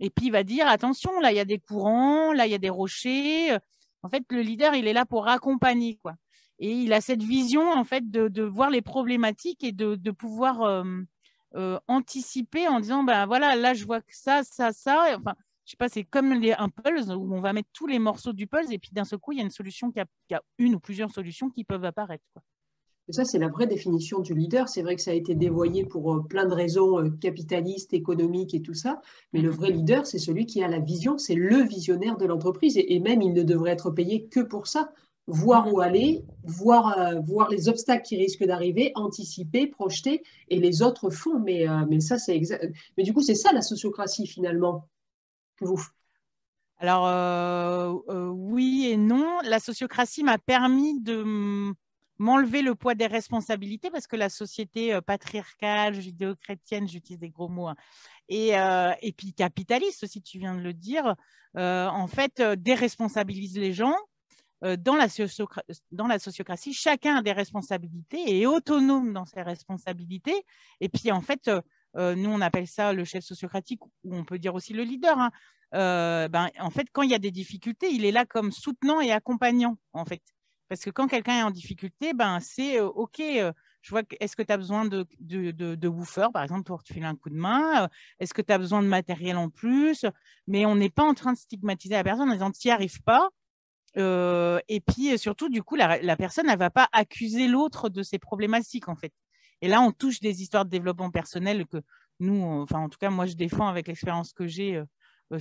[0.00, 2.54] Et puis, il va dire, attention, là, il y a des courants, là, il y
[2.54, 3.56] a des rochers.
[4.02, 5.98] En fait, le leader, il est là pour accompagner.
[6.02, 6.14] Quoi
[6.58, 10.84] et il a cette vision en fait de, voir les problématiques et de, pouvoir euh,
[11.54, 15.72] euh, anticiper en disant ben voilà là je vois que ça ça ça enfin je
[15.72, 18.46] sais pas c'est comme les, un puzzle où on va mettre tous les morceaux du
[18.46, 20.06] puzzle et puis d'un seul coup il y a une solution qui a,
[20.58, 22.42] une ou plusieurs solutions qui peuvent apparaître quoi.
[23.12, 24.68] Ça, c'est la vraie définition du leader.
[24.68, 28.62] C'est vrai que ça a été dévoyé pour euh, plein de raisons capitalistes, économiques et
[28.62, 29.00] tout ça.
[29.32, 32.76] Mais le vrai leader, c'est celui qui a la vision, c'est le visionnaire de l'entreprise.
[32.78, 34.90] et, même, il ne devrait être payé que pour ça
[35.26, 40.82] voir où aller, voir, euh, voir les obstacles qui risquent d'arriver, anticiper, projeter, et les
[40.82, 41.38] autres font.
[41.38, 42.40] Mais, euh, mais ça, c'est
[42.96, 44.88] Mais du coup, c'est ça la sociocratie finalement.
[46.78, 49.38] Alors euh, oui et non.
[49.44, 51.72] La sociocratie m'a permis de
[52.24, 57.68] m'enlever le poids des responsabilités parce que la société patriarcale, judéo-chrétienne, j'utilise des gros mots,
[57.68, 57.76] hein,
[58.28, 58.52] et,
[59.02, 61.14] et puis capitaliste aussi, tu viens de le dire,
[61.54, 63.96] en fait, déresponsabilise les gens
[64.64, 65.08] euh, dans la,
[65.92, 70.44] dans la sociocratie, chacun a des responsabilités et est autonome dans ses responsabilités.
[70.80, 71.60] Et puis, en fait, euh,
[71.96, 75.18] euh, nous, on appelle ça le chef sociocratique, ou on peut dire aussi le leader.
[75.18, 75.30] Hein.
[75.72, 79.12] ben, en fait, quand il y a des difficultés, il est là comme soutenant et
[79.12, 80.22] accompagnant, en fait.
[80.68, 84.52] Parce que quand quelqu'un est en difficulté, ben, c'est OK, je vois, est-ce que tu
[84.52, 88.42] as besoin de, de, par exemple, pour te filer un coup de main Est-ce que
[88.42, 90.06] tu as besoin de matériel en plus
[90.46, 93.02] Mais on n'est pas en train de stigmatiser la personne en disant, tu n'y arrives
[93.02, 93.28] pas,
[93.96, 98.88] et puis surtout, du coup, la, personne, elle va pas accuser l'autre de ses problématiques,
[98.88, 99.12] en fait.
[99.60, 101.78] Et là, on touche des histoires de développement personnel que
[102.20, 104.82] nous, enfin, en tout cas, moi, je défends avec l'expérience que j'ai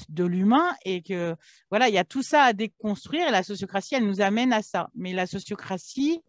[0.10, 1.36] de l'humain et que,
[1.70, 4.62] voilà, il y a tout ça à déconstruire et la sociocratie, elle nous amène à
[4.62, 4.90] ça.
[4.96, 6.22] Mais la sociocratie,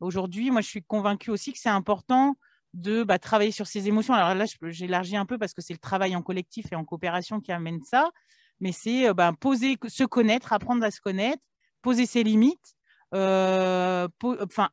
[0.00, 2.36] aujourd'hui, moi, je suis convaincue aussi que c'est important
[2.74, 4.14] de bah, travailler sur ses émotions.
[4.14, 7.40] Alors là, j'élargis un peu parce que c'est le travail en collectif et en coopération
[7.40, 8.10] qui amène ça,
[8.60, 11.42] mais c'est bah, poser, se connaître, apprendre à se connaître,
[11.82, 12.76] poser ses limites,
[13.14, 14.06] euh,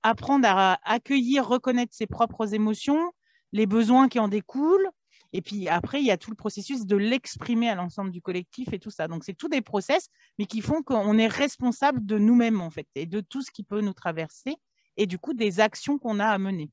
[0.04, 3.12] apprendre à accueillir, reconnaître ses propres émotions,
[3.54, 4.90] les besoins qui en découlent.
[5.36, 8.72] Et puis après, il y a tout le processus de l'exprimer à l'ensemble du collectif
[8.72, 9.08] et tout ça.
[9.08, 12.88] Donc, c'est tous des process, mais qui font qu'on est responsable de nous-mêmes, en fait,
[12.96, 14.56] et de tout ce qui peut nous traverser,
[14.98, 16.70] et du coup, des actions qu'on a à mener.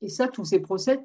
[0.00, 0.98] Et ça, tous ces process,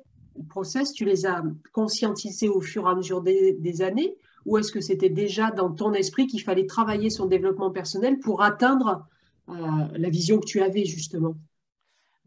[0.49, 1.41] process, tu les as
[1.73, 5.93] conscientisés au fur et à mesure des années ou est-ce que c'était déjà dans ton
[5.93, 9.07] esprit qu'il fallait travailler son développement personnel pour atteindre
[9.49, 9.53] euh,
[9.93, 11.35] la vision que tu avais justement?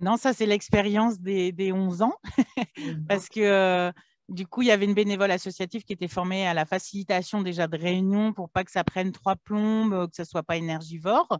[0.00, 2.14] Non, ça c'est l'expérience des, des, 11 ans,
[3.08, 3.92] parce que euh,
[4.28, 7.66] du coup, il y avait une bénévole associative qui était formée à la facilitation déjà
[7.66, 11.38] de réunions pour pas que ça prenne trois plombes, que ça soit pas énergivore.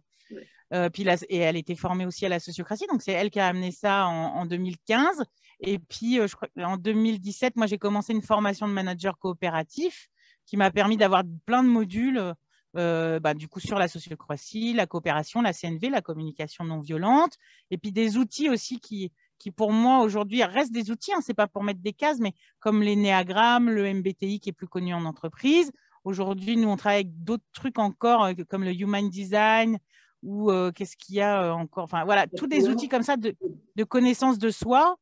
[0.72, 3.46] Euh, puis et elle était formée aussi à la sociocratie, donc c'est elle qui a
[3.46, 5.22] amené ça en, en 2015.
[5.60, 10.08] Et puis, je crois, en 2017, moi, j'ai commencé une formation de manager coopératif
[10.46, 12.34] qui m'a permis d'avoir plein de modules
[12.76, 17.36] euh, bah, du coup sur la sociocratie, la coopération, la CNV, la communication non violente,
[17.70, 19.12] et puis des outils aussi qui,
[19.44, 22.33] qui pour moi aujourd'hui restent des outils, hein, c'est pas pour mettre des cases, mais
[22.61, 25.70] comme les néagrammes, le MBTI qui est plus connu en entreprise.
[26.04, 29.78] Aujourd'hui, nous on travaille avec d'autres trucs encore, euh, comme le Human Design
[30.22, 33.37] ou euh, qu'est-ce qu'il y a encore, enfin voilà, tous des outils comme ça de,
[33.76, 34.96] de connaissance de soi.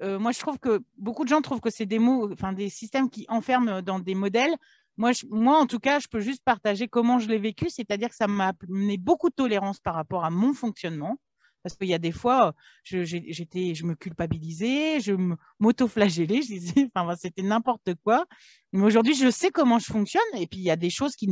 [0.00, 3.10] moi, je trouve que beaucoup de gens trouvent que c'est des mots, enfin des systèmes
[3.10, 4.54] qui enferment dans des modèles.
[4.98, 8.14] Moi, moi, en tout cas, je peux juste partager comment je l'ai vécu, c'est-à-dire que
[8.14, 11.18] ça m'a amené beaucoup de tolérance par rapport à mon fonctionnement.
[11.62, 15.12] Parce qu'il y a des fois, je, j'étais, je me culpabilisais, je
[15.58, 18.26] m'auto-flagellais, je disais, enfin, c'était n'importe quoi.
[18.72, 20.22] Mais aujourd'hui, je sais comment je fonctionne.
[20.34, 21.28] Et puis, il y a des choses qui,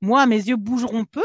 [0.00, 1.24] moi, à mes yeux, bougeront peu,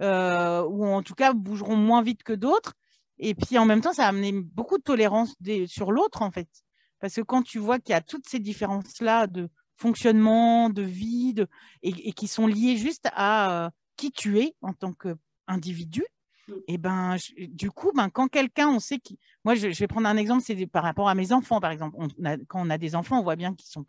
[0.00, 2.74] euh, ou en tout cas, bougeront moins vite que d'autres.
[3.18, 5.34] Et puis, en même temps, ça a amené beaucoup de tolérance
[5.66, 6.48] sur l'autre, en fait.
[7.00, 9.48] Parce que quand tu vois qu'il y a toutes ces différences-là de,
[9.82, 11.34] fonctionnement, de vie,
[11.82, 16.04] et, qui sont liés juste à euh, qui tu es en tant qu'individu.
[16.66, 17.16] Et ben,
[17.48, 19.18] du coup, ben, quand quelqu'un, on sait qui.
[19.44, 21.96] Moi, je, vais prendre un exemple, c'est par rapport à mes enfants, par exemple.
[22.48, 23.84] quand on a des enfants, on voit bien qu'ils sont.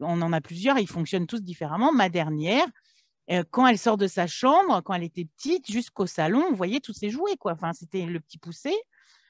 [0.00, 1.92] On en a plusieurs, ils fonctionnent tous différemment.
[1.92, 2.66] Ma dernière,
[3.30, 6.80] euh, quand elle sort de sa chambre, quand elle était petite, jusqu'au salon, on voyait
[6.80, 7.52] tous ses jouets, quoi.
[7.52, 8.72] Enfin, c'était le petit poussé.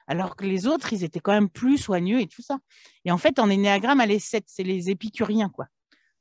[0.07, 2.59] Alors que les autres, ils étaient quand même plus soigneux et tout ça.
[3.05, 5.67] Et en fait, en énéagramme, elle est 7, c'est les épicuriens, quoi.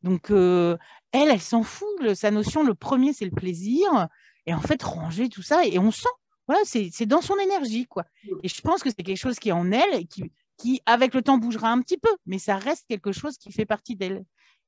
[0.03, 0.77] Donc, euh,
[1.11, 2.13] elle, elle s'en fout.
[2.13, 4.07] sa notion, le premier, c'est le plaisir.
[4.45, 6.07] Et en fait, ranger tout ça, et on sent
[6.47, 8.05] voilà, c'est dans son énergie, quoi.
[8.43, 11.13] Et je pense que c'est quelque chose qui est en elle et qui, qui, avec
[11.13, 14.23] le temps, bougera un petit peu, mais ça reste quelque chose qui fait partie d'elle.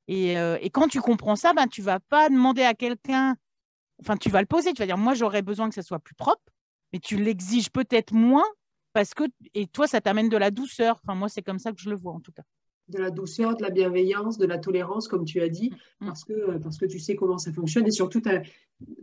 [0.08, 3.36] Et, euh, et, quand tu comprends ça, ben, tu vas pas demander à quelqu'un,
[4.00, 6.14] enfin, tu vas le poser, tu vas dire, moi, j'aurais besoin que ça soit plus
[6.14, 6.42] propre,
[6.92, 8.46] mais tu l'exiges peut-être moins
[8.92, 11.00] parce que, et toi, ça t'amène de la douceur.
[11.04, 12.42] Enfin, moi, c'est comme ça que je le vois, en tout cas
[12.90, 16.06] de la douceur, de la bienveillance, de la tolérance, comme tu as dit, mm.
[16.06, 17.86] parce que, parce que tu sais comment ça fonctionne.
[17.86, 18.20] Et surtout,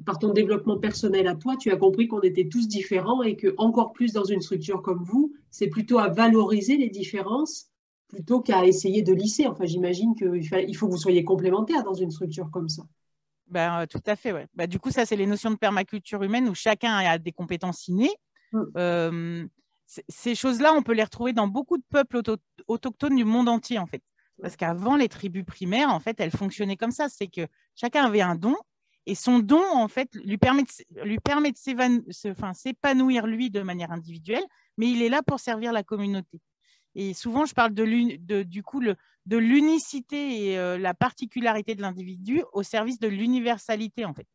[0.05, 3.53] par ton développement personnel à toi, tu as compris qu'on était tous différents et que,
[3.57, 7.67] encore plus dans une structure comme vous, c'est plutôt à valoriser les différences
[8.07, 9.47] plutôt qu'à essayer de lisser.
[9.47, 12.83] Enfin, j'imagine qu'il faut que vous soyez complémentaires dans une structure comme ça.
[13.47, 14.47] Ben, euh, tout à fait, ouais.
[14.55, 17.87] Ben, du coup, ça, c'est les notions de permaculture humaine où chacun a des compétences
[17.87, 18.13] innées.
[18.51, 18.63] Mm.
[18.77, 19.45] Euh,
[19.87, 22.21] ces choses-là, on peut les retrouver dans beaucoup de peuples
[22.67, 24.03] autochtones du monde entier, en fait.
[24.41, 27.09] Parce qu'avant, les tribus primaires, en fait, elles fonctionnaient comme ça.
[27.09, 28.55] C'est que chacun avait un don
[29.07, 34.43] et son don, en fait, lui permet de, s'épanouir, lui, de manière individuelle,
[34.77, 36.41] mais il est là pour servir la communauté.
[36.93, 42.43] Et souvent, je parle de, du coup de l'unicité et euh, la particularité de l'individu
[42.51, 44.27] au service de l'universalité, en fait.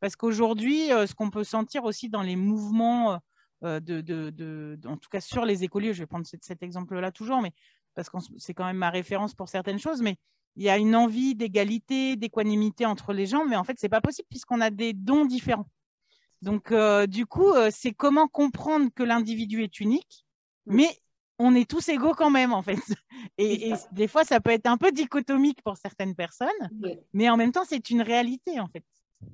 [0.00, 3.20] Parce qu'aujourd'hui, euh, ce qu'on peut sentir aussi dans les mouvements
[3.64, 7.52] euh, de, en tout cas sur les écoliers, je vais prendre cet, exemple-là toujours, mais
[7.94, 10.16] parce que c'est quand même ma référence pour certaines choses, mais
[10.56, 14.00] il y a une envie d'égalité, d'équanimité entre les gens, mais en fait, c'est pas
[14.00, 15.66] possible puisqu'on a des dons différents.
[16.42, 20.24] Donc, euh, du coup, euh, c'est comment comprendre que l'individu est unique,
[20.66, 20.88] mais
[21.38, 22.78] on est tous égaux quand même, en fait.
[23.38, 26.48] Et, des fois, ça peut être un peu dichotomique pour certaines personnes,
[27.12, 28.84] mais en même temps, c'est une réalité, en fait.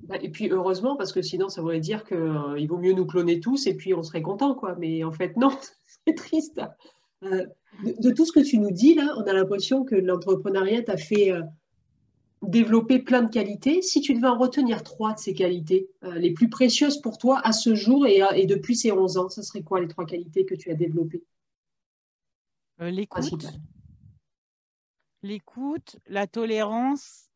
[0.03, 3.05] Bah, et puis heureusement, parce que sinon ça voudrait dire qu'il euh, vaut mieux nous
[3.05, 4.75] cloner tous et puis on serait content, quoi.
[4.77, 5.49] Mais en fait, non,
[6.07, 6.61] c'est triste.
[7.23, 7.45] Euh,
[7.83, 11.31] de, tout ce que tu nous dis là, on a l'impression que l'entrepreneuriat t'a fait
[11.31, 11.41] euh,
[12.41, 13.81] développer plein de qualités.
[13.81, 17.51] Si tu devais en retenir trois de ces qualités, les plus précieuses pour toi à
[17.51, 20.53] ce jour et, et, depuis ces 11 ans, ce serait quoi les trois qualités que
[20.53, 21.23] tu as développées?
[22.79, 23.47] L'écoute.
[25.23, 27.26] L'écoute, la tolérance.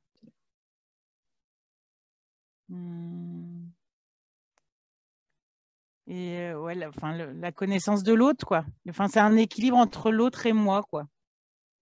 [6.07, 8.65] Et euh, ouais, la, enfin, la connaissance de l'autre, quoi.
[8.89, 11.07] Enfin, c'est un équilibre entre l'autre et moi, quoi.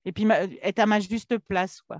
[0.05, 0.27] Et puis
[0.61, 1.99] être à ma juste place, quoi.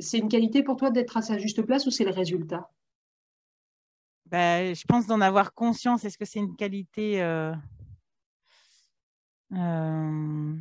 [0.00, 2.70] C'est une qualité pour toi d'être à sa juste place ou c'est le résultat?
[4.26, 6.04] Ben, Je pense d'en avoir conscience.
[6.04, 7.54] Est-ce que c'est une qualité euh,
[9.52, 10.56] euh,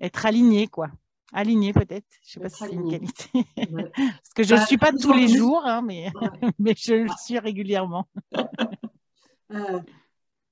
[0.00, 0.90] Être aligné, quoi
[1.32, 2.06] aligné peut-être.
[2.22, 3.30] Je ne sais pas si c'est une qualité.
[3.96, 6.10] Parce que je ne bah, suis pas tous les jours, hein, mais,
[6.58, 8.06] mais je le suis régulièrement.
[9.50, 9.80] Euh,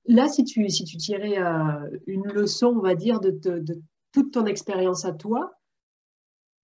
[0.07, 4.33] là, si tu, si tu tirais euh, une leçon, on va dire, de, de, toute
[4.33, 5.53] ton expérience à toi,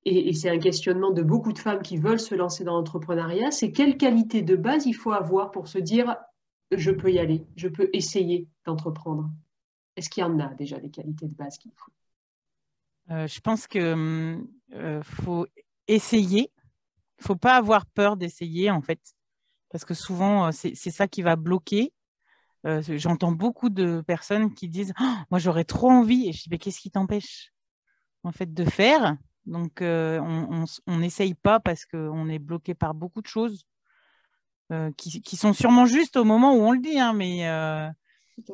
[0.06, 3.50] et, et c'est un questionnement de beaucoup de femmes qui veulent se lancer dans l'entrepreneuriat,
[3.50, 6.16] c'est quelle qualité de base il faut avoir pour se dire
[6.70, 9.30] je peux y aller, je peux essayer d'entreprendre?
[9.96, 11.92] Est-ce qu'il y en a déjà des qualités de base qu'il faut?
[13.10, 15.46] Euh, je pense qu'il hum, euh, faut
[15.88, 16.52] essayer.
[17.18, 19.00] Il ne faut pas avoir peur d'essayer, en fait,
[19.70, 21.92] parce que souvent, euh, c'est ça qui va bloquer.
[22.64, 26.28] J'entends beaucoup de personnes qui disent oh, Moi, j'aurais trop envie.
[26.28, 27.52] Et je dis Mais qu'est-ce qui t'empêche
[28.22, 29.16] en fait de faire?
[29.46, 33.66] Donc, on n'essaye pas parce qu'on est bloqué par beaucoup de choses
[34.96, 37.44] qui, sont sûrement justes au moment où on le dit, hein, mais,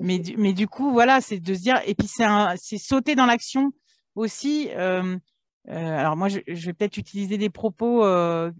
[0.00, 3.72] mais, mais du coup, voilà, c'est de se dire Et puis, c'est sauter dans l'action
[4.18, 5.16] aussi, euh,
[5.68, 8.50] euh, alors moi, je, vais peut-être utiliser des propos euh,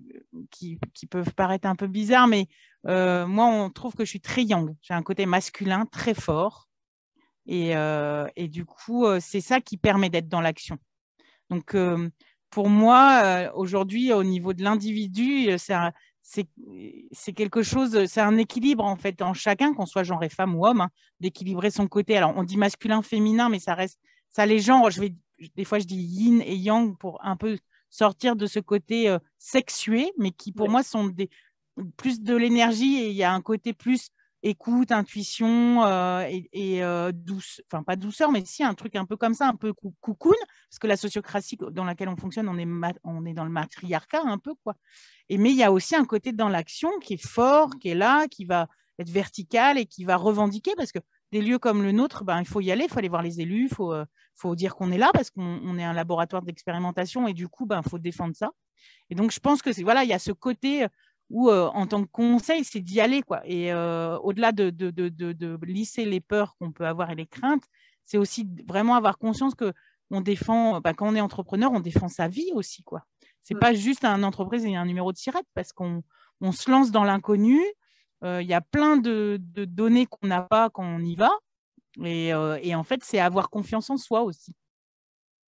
[0.51, 0.79] qui,
[1.11, 2.47] peuvent paraître un peu bizarres, mais
[2.85, 4.75] moi, on trouve que je suis très yang.
[4.81, 6.68] J'ai un côté masculin très fort.
[7.47, 7.75] Et,
[8.49, 10.79] du coup, c'est ça qui permet d'être dans l'action.
[11.51, 11.77] Donc,
[12.51, 15.51] pour moi, aujourd'hui, au niveau de l'individu,
[16.23, 20.55] c'est quelque chose, c'est un équilibre en fait en chacun, qu'on soit genre et femme
[20.55, 20.90] ou homme, hein,
[21.21, 22.16] d'équilibrer son côté.
[22.16, 25.14] Alors, on dit masculin, féminin, mais ça reste, ça les genres, je vais
[25.57, 27.59] des fois je dis yin et yang pour un peu
[27.90, 31.31] sortir de ce côté euh, sexué, mais qui pour moi sont des,
[31.96, 34.11] plus de l'énergie et il y a un côté plus
[34.42, 39.16] écoute, intuition euh, et, euh, douce, enfin pas douceur, mais si un truc un peu
[39.16, 40.35] comme ça, un peu coucoune,
[40.70, 44.22] parce que la sociocratie dans laquelle on fonctionne, on est, on est dans le matriarcat
[44.24, 44.77] un peu quoi.
[45.29, 47.94] Et mais il y a aussi un côté dans l'action qui est fort, qui est
[47.94, 50.98] là, qui va être vertical et qui va revendiquer parce que
[51.32, 53.40] des lieux comme le nôtre, ben, il faut y aller, il faut aller voir les
[53.40, 53.94] élus, il faut,
[54.34, 57.68] faut dire qu'on est là parce qu'on est un laboratoire d'expérimentation et du coup, il
[57.68, 58.50] ben, faut défendre ça.
[59.10, 60.86] Et donc, je pense que c'est voilà, il y a ce côté
[61.30, 63.22] où, en tant que conseil, c'est d'y aller.
[63.22, 63.42] Quoi.
[63.44, 67.64] Et au-delà de, de, de, de, lisser les peurs qu'on peut avoir et les craintes,
[68.04, 69.72] c'est aussi vraiment avoir conscience que
[70.10, 72.82] on défend, bah, quand on est entrepreneur, on défend sa vie aussi.
[72.82, 73.04] quoi.
[73.42, 76.02] C'est n'est pas juste un entreprise et un numéro de sirette parce qu'on
[76.40, 77.60] on se lance dans l'inconnu.
[78.22, 81.31] Il y a plein de, données qu'on n'a pas quand on y va.
[82.04, 84.54] Et, et en fait, c'est avoir confiance en soi aussi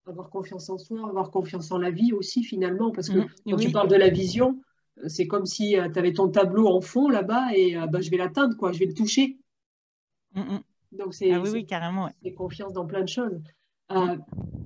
[0.05, 3.58] avoir confiance en soi, avoir confiance en la vie aussi finalement, parce que mmh, quand
[3.58, 4.60] tu parles de la vision,
[5.05, 8.58] c'est comme si tu avais ton tableau en fond là-bas et bah, je vais l'atteindre,
[8.58, 9.38] quoi, je vais le toucher.
[10.34, 10.60] Mmh, mmh.
[10.91, 12.10] Donc c'est ah oui, carrément.
[12.36, 13.39] confiance dans plein de choses.
[13.91, 14.17] Euh,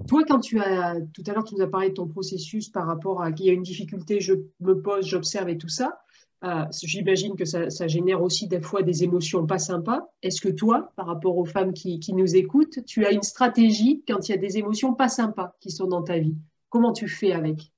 [0.08, 2.86] toi, quand tu as tout à l'heure, tu nous as parlé de ton processus par
[2.86, 6.00] rapport à qu'il y a une difficulté, je me pose, j'observe et tout ça.
[6.44, 10.10] Euh, j'imagine que ça, génère aussi des fois des émotions pas sympas.
[10.22, 14.04] Est-ce que toi, par rapport aux femmes qui, qui, nous écoutent, tu as une stratégie
[14.08, 16.36] quand il y a des émotions pas sympas qui sont dans ta vie?
[16.70, 17.72] Comment tu fais avec?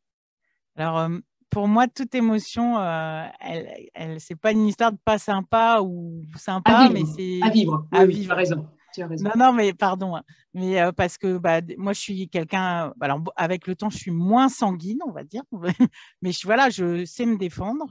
[0.75, 5.17] Alors, euh, pour moi, toute émotion, euh, elle, elle c'est pas une histoire de pas
[5.17, 7.87] sympa ou sympa, mais c'est à vivre.
[7.91, 8.25] À vivre.
[8.25, 8.67] Tu as raison.
[8.93, 9.25] Tu as raison.
[9.25, 10.15] Non, non, mais pardon.
[10.15, 10.23] Hein.
[10.53, 12.93] Mais euh, parce que bah, moi, je suis quelqu'un.
[12.99, 15.43] Alors, avec le temps, je suis moins sanguine, on va dire.
[16.21, 17.85] mais je, voilà, je sais me défendre.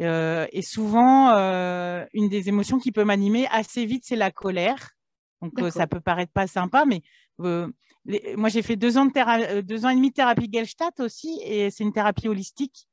[0.00, 1.30] Euh, et souvent,
[2.12, 4.90] une des émotions qui peut m'animer assez vite, c'est la colère.
[5.42, 7.02] Donc, ça peut paraître pas sympa, mais
[8.36, 11.40] moi, j'ai fait deux ans, de euh, deux ans et demi de thérapie Gelstadt aussi,
[11.44, 12.88] et c'est une thérapie holistique.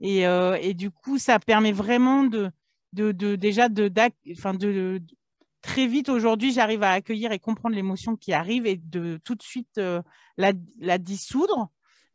[0.00, 2.50] Et, euh, et, du coup, ça permet vraiment de,
[2.92, 3.90] de, de déjà de,
[5.62, 9.42] très vite aujourd'hui, j'arrive à accueillir et comprendre l'émotion qui arrive et de tout de
[9.42, 10.02] suite euh,
[10.36, 11.70] la, la, dissoudre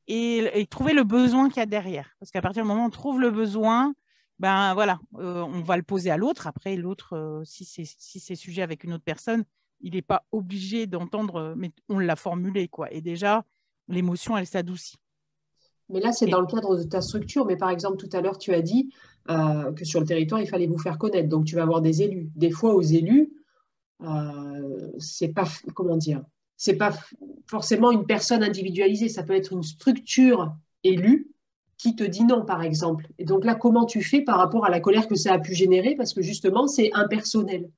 [0.07, 2.11] et, trouver le besoin qu'il y a derrière.
[2.19, 3.93] Parce qu'à partir du moment où on trouve le besoin,
[4.39, 6.47] ben voilà, on va le poser à l'autre.
[6.47, 9.45] Après, l'autre, si c'est si c'est sujet avec une autre personne,
[9.83, 12.91] il n'est pas obligé d'entendre, euh, mais on l'a formulé, quoi.
[12.91, 13.45] Et déjà,
[13.87, 14.95] l'émotion, elle s'adoucit.
[15.89, 17.45] Mais là, c'est dans le cadre de ta structure.
[17.45, 18.91] Mais par exemple, tout à l'heure, tu as dit
[19.29, 21.27] euh, que sur le territoire, il fallait vous faire connaître.
[21.27, 22.31] Donc, tu vas avoir des élus.
[22.35, 23.33] Des fois, aux élus,
[24.01, 26.23] euh, c'est pas, comment dire,
[26.55, 26.93] c'est pas
[27.47, 29.09] forcément une personne individualisée.
[29.09, 31.32] Ça peut être une structure élue
[31.83, 33.07] qui te dit non, par exemple.
[33.19, 35.53] Et donc là, comment tu fais par rapport à la colère que ça a pu
[35.53, 35.95] générer?
[35.95, 37.69] Parce que justement, c'est impersonnel.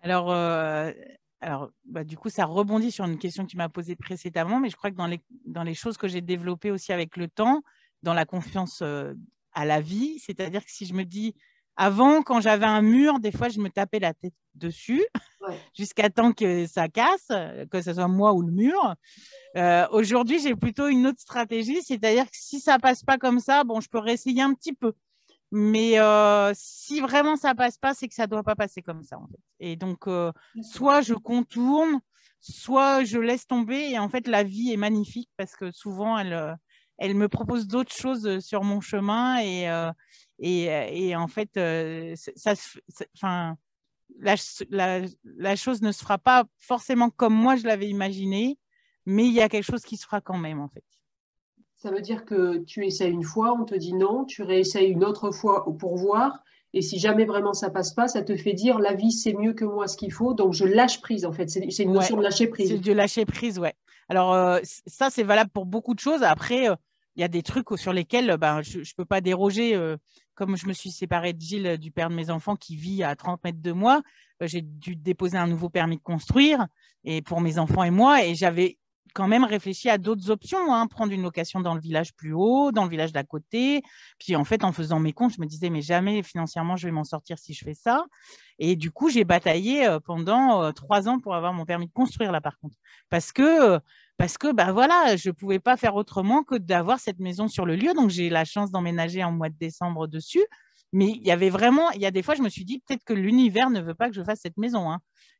[0.00, 0.92] Alors, euh,
[1.40, 4.70] alors bah, du coup, ça rebondit sur une question que tu m'as posée précédemment, mais
[4.70, 7.62] je crois que dans les, dans les choses que j'ai développées aussi avec le temps,
[8.04, 9.12] dans la confiance euh,
[9.54, 11.34] à la vie, c'est-à-dire que si je me dis,
[11.76, 15.04] avant, quand j'avais un mur, des fois, je me tapais la tête dessus
[15.74, 17.30] jusqu'à temps que ça casse,
[17.70, 18.94] que ce soit moi ou le mur.
[19.56, 23.64] Euh, aujourd'hui, j'ai plutôt une autre stratégie, c'est-à-dire que si ça passe pas comme ça,
[23.64, 24.92] bon, je peux réessayer un petit peu.
[25.52, 29.18] Mais euh, si vraiment ça passe pas, c'est que ça doit pas passer comme ça.
[29.18, 29.40] En fait.
[29.58, 30.30] Et donc, euh,
[30.62, 32.00] soit je contourne,
[32.40, 33.90] soit je laisse tomber.
[33.90, 36.56] Et en fait, la vie est magnifique parce que souvent, elle,
[36.98, 39.40] elle me propose d'autres choses sur mon chemin.
[39.40, 39.68] Et,
[40.40, 41.50] et, et, en fait,
[42.34, 42.54] ça,
[43.14, 43.56] enfin,
[44.18, 44.34] la,
[44.70, 48.58] la, la, chose ne se fera pas forcément comme moi je l'avais imaginé,
[49.06, 50.84] mais il y a quelque chose qui se fera quand même, en fait.
[51.76, 55.04] Ça veut dire que tu essaies une fois, on te dit non, tu réessayes une
[55.04, 56.42] autre fois pour voir.
[56.72, 59.54] Et si jamais vraiment ça passe pas, ça te fait dire la vie c'est mieux
[59.54, 61.48] que moi ce qu'il faut, donc je lâche prise en fait.
[61.48, 62.68] C'est une notion de lâcher prise.
[62.68, 63.74] C'est de lâcher prise, ouais.
[64.08, 66.22] Alors euh, ça c'est valable pour beaucoup de choses.
[66.22, 66.76] Après, euh,
[67.16, 69.74] il y a des trucs sur lesquels ben, je ne peux pas déroger.
[69.74, 69.96] Euh,
[70.40, 73.14] comme je me suis séparée de Gilles, du père de mes enfants, qui vit à
[73.14, 74.00] 30 mètres de moi,
[74.40, 76.66] j'ai dû déposer un nouveau permis de construire
[77.04, 78.24] et pour mes enfants et moi.
[78.24, 78.78] Et j'avais
[79.12, 80.86] quand même réfléchi à d'autres options, hein.
[80.86, 83.82] prendre une location dans le village plus haut, dans le village d'à côté.
[84.18, 86.92] Puis en fait, en faisant mes comptes, je me disais, mais jamais financièrement, je vais
[86.92, 88.06] m'en sortir si je fais ça.
[88.58, 91.92] Et du coup, j'ai bataillé euh, pendant euh, trois ans pour avoir mon permis de
[91.92, 92.76] construire là, par contre.
[93.10, 93.78] Parce que,
[94.20, 97.64] parce que bah, voilà, je ne pouvais pas faire autrement que d'avoir cette maison sur
[97.64, 97.94] le lieu.
[97.94, 100.44] Donc, j'ai eu la chance d'emménager en mois de décembre dessus.
[100.92, 103.02] Mais il y avait vraiment, il y a des fois, je me suis dit, peut-être
[103.02, 104.90] que l'univers ne veut pas que je fasse cette maison.
[104.90, 104.98] Hein.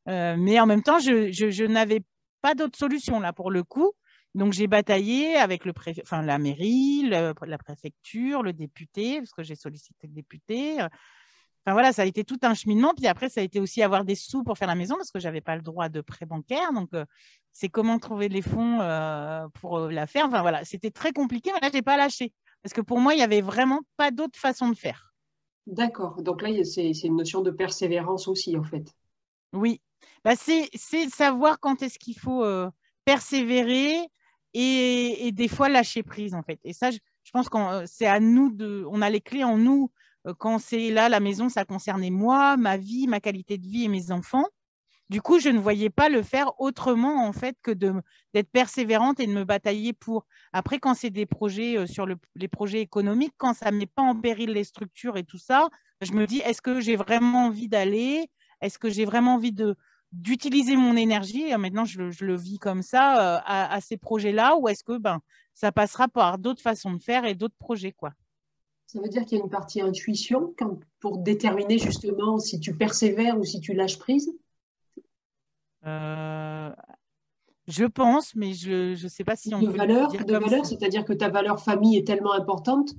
[0.09, 2.01] Euh, mais en même temps, je, n'avais
[2.41, 3.93] pas d'autre solution là pour le coup.
[4.35, 9.57] Donc j'ai bataillé avec le enfin, la mairie, la préfecture, le député, parce que j'ai
[9.57, 10.79] sollicité le député.
[11.65, 12.95] Enfin voilà, ça a été tout un cheminement.
[12.97, 15.21] Puis après, ça a été aussi avoir des sous pour faire la maison, parce que
[15.21, 16.73] je n'avais pas le droit de prêt bancaire.
[16.73, 17.05] Donc euh,
[17.53, 20.27] c'est comment trouver les fonds euh, pour euh, la faire.
[20.27, 22.33] Enfin voilà, c'était très compliqué, mais là, je n'ai pas lâché.
[22.63, 25.15] Parce que pour moi, il n'y avait vraiment pas d'autre façon de faire.
[25.67, 26.23] D'accord.
[26.23, 28.93] Donc là, c'est une notion de persévérance aussi, en fait.
[29.53, 29.81] Oui,
[30.25, 30.69] bah, c'est
[31.09, 32.71] savoir quand est-ce qu'il faut euh,
[33.05, 33.99] persévérer
[34.53, 36.59] et, des fois lâcher prise en fait.
[36.65, 36.99] Et ça, je,
[37.33, 39.91] pense que c'est à nous de, on a les clés en nous
[40.39, 43.89] quand c'est là, la maison, ça concernait moi, ma vie, ma qualité de vie et
[43.89, 44.47] mes enfants.
[45.11, 49.27] Du coup, je ne voyais pas le faire autrement en fait que d'être persévérante et
[49.27, 50.25] de me batailler pour.
[50.53, 52.07] Après, quand c'est des projets sur
[52.37, 55.69] les projets économiques, quand ça ne met pas en péril les structures et tout ça,
[56.01, 58.31] je me dis est-ce que j'ai vraiment envie d'aller?
[58.61, 59.77] Est-ce que j'ai vraiment envie de
[60.13, 61.57] d'utiliser mon énergie?
[61.57, 65.21] Maintenant, je, le vis comme ça euh, à, ces projets-là, ou est-ce que ben
[65.55, 68.13] ça passera par d'autres façons de faire et d'autres projets quoi
[68.93, 70.53] ça veut dire qu'il y a une partie intuition
[70.99, 74.33] pour déterminer justement si tu persévères ou si tu lâches prise?
[75.87, 76.73] Euh,
[77.69, 81.13] je pense, mais je ne sais pas si on de valeur, de valeur, c'est-à-dire que
[81.13, 82.91] ta valeur famille est tellement importante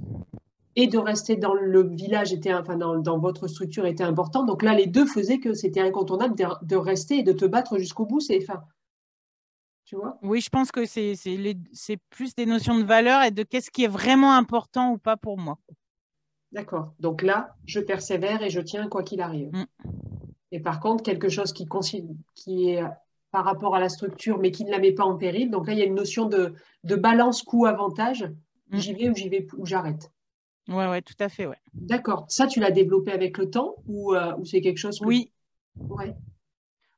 [0.78, 4.46] et de rester dans le village était, enfin dans, votre structure était important.
[4.46, 8.06] Donc là, les deux faisaient que c'était incontournable de, rester et de te battre jusqu'au
[8.06, 8.22] bout.
[8.22, 8.64] C'est, enfin,
[9.84, 10.18] tu vois?
[10.22, 13.84] Oui, je pense que c'est, c'est, plus des notions de valeur et de qu'est-ce qui
[13.84, 15.58] est vraiment important ou pas pour moi.
[16.52, 16.94] D'accord.
[17.00, 19.52] Donc là, je persévère et je tiens quoi qu'il arrive.
[19.52, 19.66] Mm.
[20.52, 21.68] Et par contre, quelque chose qui,
[22.36, 22.84] qui est
[23.32, 25.50] par rapport à la structure, mais qui ne la met pas en péril.
[25.50, 28.30] Donc là, il y a une notion de, balance coût-avantage.
[28.70, 28.78] Mm.
[28.78, 30.12] J'y vais ou j'y vais ou j'arrête.
[30.68, 31.58] Ouais, ouais, tout à fait, ouais.
[31.74, 32.26] D'accord.
[32.30, 35.32] Ça, tu l'as développé avec le temps ou, euh, c'est quelque chose Oui.
[35.76, 36.16] Ouais.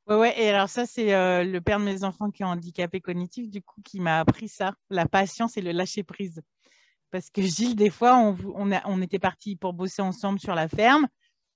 [0.06, 0.42] Ouais, ouais.
[0.42, 3.62] Et alors ça, c'est euh, le père de mes enfants qui est handicapé cognitif, du
[3.62, 6.42] coup, qui m'a appris ça, la patience et le lâcher prise.
[7.14, 11.06] Parce que Gilles, des fois, on, était partis pour bosser ensemble sur la ferme.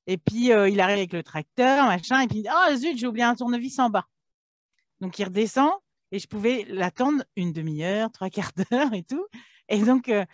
[0.07, 3.25] Et puis, euh, il arrive avec le tracteur, machin, et puis, oh zut, j'ai oublié
[3.25, 4.05] un tournevis en bas.
[5.01, 5.73] Donc, il redescend
[6.13, 9.27] et je pouvais l'attendre une demi-heure, trois quarts d'heure et tout.
[9.69, 10.25] Et donc, euh,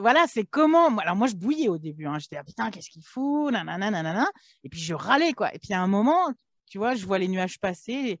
[0.00, 0.88] voilà, c'est comment.
[0.98, 2.08] Alors, moi, je bouillais au début.
[2.08, 2.18] Hein.
[2.18, 4.26] J'étais, ah, putain, qu'est-ce qu'il fout nanana, nanana.
[4.64, 5.54] Et puis, je râlais, quoi.
[5.54, 6.32] Et puis, à un moment,
[6.68, 8.20] tu vois, je vois les nuages passer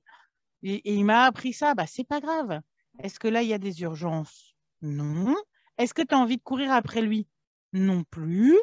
[0.62, 1.74] et, il m'a appris ça.
[1.74, 2.60] Bah, c'est pas grave.
[3.02, 4.54] Est-ce que là, il y a des urgences?
[4.80, 5.34] Non.
[5.78, 7.26] Est-ce que tu as envie de courir après lui?
[7.72, 8.56] Non plus.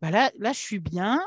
[0.00, 1.20] Bah, là, là, je suis bien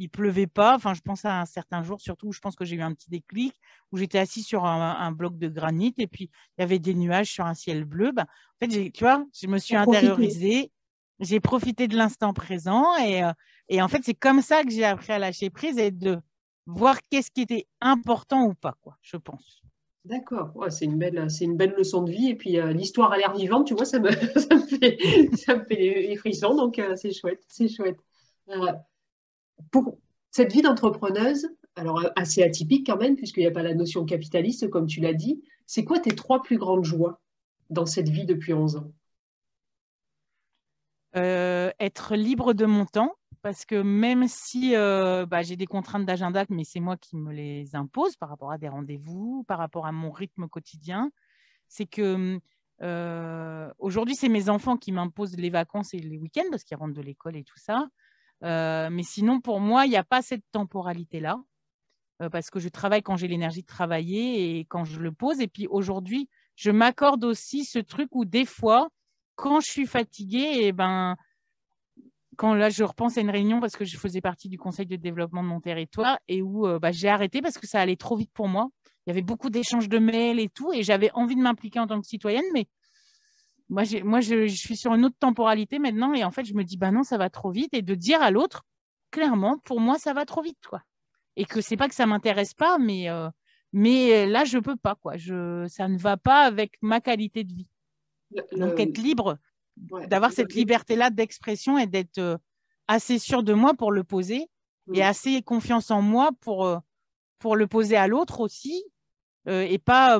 [0.00, 0.74] il pleuvait pas.
[0.74, 3.10] Enfin, je pense à un certain jour, surtout, je pense que j'ai eu un petit
[3.10, 3.54] déclic
[3.92, 7.30] où j'étais assis sur un, bloc de granit et puis il y avait des nuages
[7.30, 8.10] sur un ciel bleu.
[8.10, 10.72] Ben, en fait, tu vois, je me suis intériorisée,
[11.20, 13.32] j'ai profité de l'instant présent et, euh,
[13.68, 16.18] et, en fait, c'est comme ça que j'ai appris à lâcher prise et de
[16.64, 19.60] voir qu'est-ce qui était important ou pas, quoi, je pense.
[20.06, 22.30] D'accord, c'est une, belle, une belle leçon de vie.
[22.30, 24.98] Et puis euh, l'histoire a l'air vivante, tu vois, ça me, ça me, fait,
[25.36, 26.16] ça me fait
[26.56, 27.98] donc euh, c'est chouette, c'est chouette.
[29.70, 29.98] Pour
[30.30, 34.70] cette vie d'entrepreneuse, alors assez atypique quand même, puisqu'il n'y a pas la notion capitaliste,
[34.70, 37.20] comme tu l'as dit, c'est quoi tes trois plus grandes joies
[37.68, 38.92] dans cette vie depuis 11 ans?
[41.16, 46.04] Euh, Être libre de mon temps, parce que même si euh, bah, j'ai des contraintes
[46.04, 49.86] d'agenda, mais c'est moi qui me les impose par rapport à des rendez-vous, par rapport
[49.86, 51.10] à mon rythme quotidien,
[51.68, 52.38] c'est que
[52.82, 56.94] euh, aujourd'hui, c'est mes enfants qui m'imposent les vacances et les week-ends parce qu'ils rentrent
[56.94, 57.88] de l'école et tout ça.
[58.42, 61.42] Euh, mais sinon, pour moi, il n'y a pas cette temporalité-là,
[62.32, 65.40] parce que je travaille quand j'ai l'énergie de travailler et quand je le pose.
[65.40, 68.90] Et puis aujourd'hui, je m'accorde aussi ce truc où des fois,
[69.36, 71.16] quand je suis fatiguée, et eh ben,
[72.40, 74.96] quand là, je repense à une réunion parce que je faisais partie du conseil de
[74.96, 78.16] développement de mon territoire et où euh, bah, j'ai arrêté parce que ça allait trop
[78.16, 78.70] vite pour moi.
[79.04, 81.86] Il y avait beaucoup d'échanges de mails et tout, et j'avais envie de m'impliquer en
[81.86, 82.66] tant que citoyenne, mais
[83.68, 86.78] moi, moi je, suis sur une autre temporalité maintenant et en fait, je me dis,
[86.78, 88.64] bah non, ça va trop vite et de dire à l'autre,
[89.10, 90.80] clairement, pour moi, ça va trop vite, quoi.
[91.36, 93.28] Et que c'est pas que ça m'intéresse pas, mais, euh,
[93.74, 95.18] mais là, je peux pas, quoi.
[95.18, 97.68] Je, ça ne va pas avec ma qualité de vie.
[98.56, 99.36] Donc, être libre,
[100.08, 102.36] d'avoir cette liberté-là d'expression et d'être euh,
[102.88, 104.48] assez sûr de moi pour le poser
[104.92, 106.78] et assez confiance en moi pour, euh,
[107.38, 108.84] pour le poser à l'autre aussi
[109.48, 110.18] euh, et pas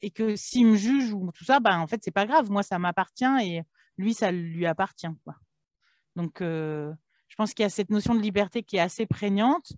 [0.00, 2.50] et que s'il me juge ou tout ça, ben, en fait, c'est pas grave.
[2.50, 3.62] Moi, ça m'appartient et
[3.98, 5.06] lui, ça lui appartient.
[5.24, 5.34] Quoi.
[6.16, 6.92] Donc, euh,
[7.28, 9.72] je pense qu'il y a cette notion de liberté qui est assez prégnante.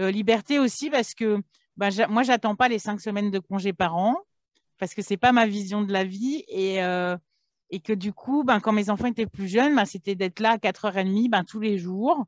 [0.00, 1.40] Euh, liberté aussi parce que
[1.76, 4.18] ben, moi, j'attends pas les cinq semaines de congé par an
[4.78, 6.80] parce que c'est pas ma vision de la vie et,
[7.72, 10.52] et que du coup, ben, quand mes enfants étaient plus jeunes, ben, c'était d'être là
[10.52, 12.26] à 4h30 ben, tous les jours,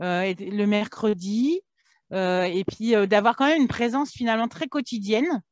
[0.00, 1.60] le mercredi,
[2.12, 5.42] et puis d'avoir quand même une présence finalement très quotidienne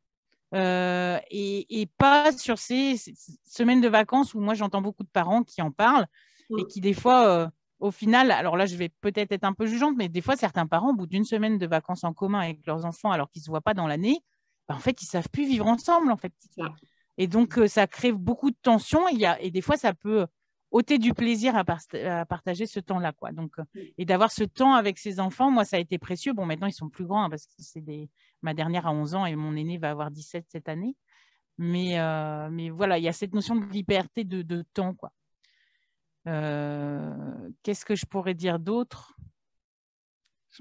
[0.55, 2.97] euh, et, pas sur ces,
[3.45, 6.07] semaines de vacances où moi j'entends beaucoup de parents qui en parlent
[6.51, 6.67] et mm.
[6.67, 7.49] qui des fois, euh,
[7.81, 10.67] au final, alors là je vais peut-être être un peu jugeante, mais des fois certains
[10.67, 13.45] parents, au bout d'une semaine de vacances en commun avec leurs enfants alors qu'ils ne
[13.45, 14.21] se voient pas dans l'année,
[14.69, 16.33] ben, en fait ils savent plus vivre ensemble en fait.
[17.19, 19.95] Et donc euh, ça crée beaucoup de tensions et, y a, et des fois ça
[19.95, 20.27] peut
[20.75, 21.65] ôter du plaisir à,
[22.25, 23.13] partager ce temps-là.
[23.13, 23.31] quoi.
[23.31, 23.81] Donc, mm.
[23.97, 26.33] et d'avoir ce temps avec ses enfants, moi, ça a été précieux.
[26.33, 28.11] Bon, maintenant, ils sont plus grands hein, parce que c'est des,
[28.43, 30.97] ma dernière a 11 ans et mon aîné va avoir 17 cette année.
[31.59, 34.95] Mais, euh, mais voilà, il y a cette notion de liberté de, temps.
[34.95, 35.13] quoi.
[36.27, 37.15] Euh,
[37.63, 39.17] qu'est-ce que je pourrais dire d'autre?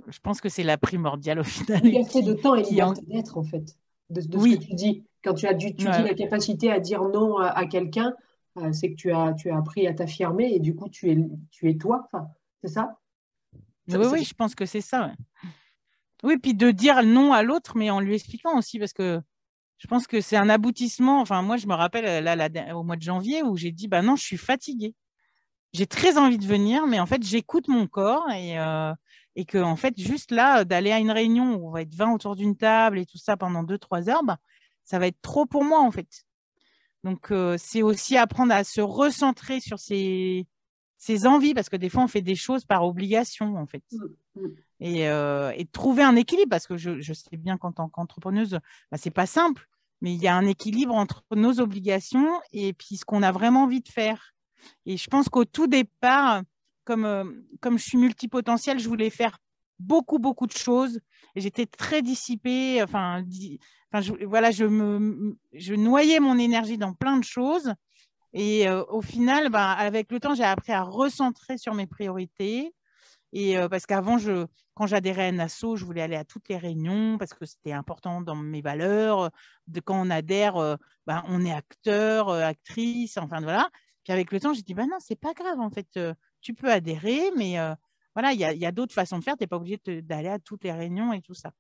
[0.08, 1.82] Je pense que c'est la primordiale au final.
[1.82, 3.16] Liberté de temps et liberté en...
[3.16, 3.76] d'être, en fait,
[4.14, 5.04] de, ce que tu dis.
[5.24, 8.14] Quand tu as tu dis la capacité à dire non à, quelqu'un,
[8.58, 11.18] euh, c'est que tu as, tu as appris à t'affirmer et du coup, tu es,
[11.52, 12.04] tu es toi.
[12.06, 12.28] Enfin,
[12.62, 12.98] c'est ça,
[13.88, 15.12] Oui, oui, je pense que c'est ça.
[16.24, 19.22] Oui, puis de dire non à l'autre, mais en lui expliquant aussi, parce que
[19.78, 21.20] je pense que c'est un aboutissement.
[21.20, 24.16] Enfin, moi, je me rappelle là, au mois de janvier où j'ai dit, bah non,
[24.16, 24.96] je suis fatiguée.
[25.74, 28.94] J'ai très envie de venir, mais en fait, j'écoute mon corps et, euh,
[29.36, 32.14] et que, en fait, juste là, d'aller à une réunion où on va être 20
[32.14, 34.38] autour d'une table et tout ça pendant 2-3 heures, bah,
[34.84, 36.26] ça va être trop pour moi, en fait.
[37.04, 40.48] Donc, euh, c'est aussi apprendre à se recentrer sur ses,
[40.98, 43.84] ses, envies, parce que des fois, on fait des choses par obligation, en fait.
[43.92, 44.48] Mmh, mmh.
[44.80, 48.60] Et, euh, et, trouver un équilibre, parce que je, je sais bien qu'en tant qu'entrepreneuse,
[48.92, 49.68] bah, c'est pas simple,
[50.02, 53.64] mais il y a un équilibre entre nos obligations et puis ce qu'on a vraiment
[53.64, 54.33] envie de faire.
[54.86, 56.44] Et je pense qu'au tout départ,
[56.84, 57.24] comme, euh,
[57.62, 59.38] comme je suis multipotentielle, je voulais faire
[59.80, 61.00] beaucoup, beaucoup de choses.
[61.36, 62.82] J'étais très dissipée.
[62.84, 63.24] Enfin,
[63.92, 67.74] enfin je, voilà, je, me, je noyais mon énergie dans plein de choses.
[68.34, 72.74] Et euh, au final, bah, avec le temps, j'ai appris à recentrer sur mes priorités.
[73.32, 74.18] Et euh, parce qu'avant,
[74.76, 78.22] quand j'adhérais à NASSO, je voulais aller à toutes les réunions parce que c'était important
[78.22, 79.32] dans mes valeurs.
[79.68, 83.70] De quand on adhère, bah, on est acteur, actrice, enfin voilà.
[84.04, 85.88] Puis avec le temps, j'ai dit, bah non, c'est pas grave en fait
[86.44, 87.74] tu peux adhérer, mais euh,
[88.14, 89.36] voilà, il y a, d'autres façons de faire.
[89.36, 91.52] Tu n'es pas obligé d'aller à toutes les réunions et tout ça.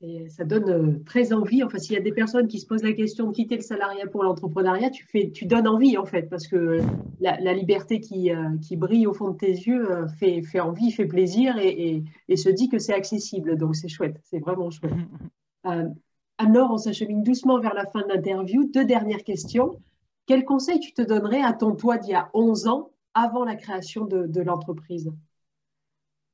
[0.00, 1.64] Et ça donne euh, très envie.
[1.64, 4.06] Enfin, s'il y a des personnes qui se posent la question de quitter le salariat
[4.06, 6.78] pour l'entrepreneuriat, tu, fais, tu donnes envie en fait, parce que
[7.18, 11.06] la, liberté qui, euh, qui, brille au fond de tes yeux fait, fait envie, fait
[11.06, 13.58] plaisir et, et, se dit que c'est accessible.
[13.58, 14.94] Donc c'est chouette, c'est vraiment chouette.
[16.40, 18.70] Alors, on s'achemine doucement vers la fin de l'interview.
[18.72, 19.80] Deux dernières questions.
[20.28, 23.56] Quel conseil tu te donnerais à ton toi d'il y a 11 ans avant la
[23.56, 25.10] création de, l'entreprise?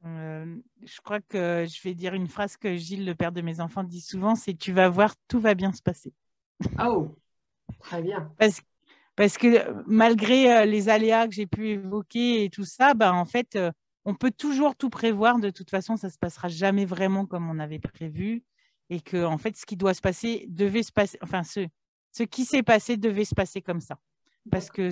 [0.05, 3.61] Euh, je crois que je vais dire une phrase que Gilles, le père de mes
[3.61, 6.12] enfants, dit souvent, c'est tu vas voir, tout va bien se passer.
[6.84, 7.14] Oh,
[7.78, 8.32] très bien.
[8.36, 8.61] Parce,
[9.14, 13.24] parce que malgré euh, les aléas que j'ai pu évoquer et tout ça, bah, en
[13.24, 13.70] fait, euh,
[14.05, 15.38] on peut toujours tout prévoir.
[15.38, 18.42] De toute façon, ça ne se passera jamais vraiment comme on avait prévu.
[18.90, 21.68] Et que, en fait, ce qui doit se passer devait se passer, enfin, ce,
[22.14, 23.98] ce qui s'est passé devait se passer comme ça.
[24.50, 24.90] Parce que,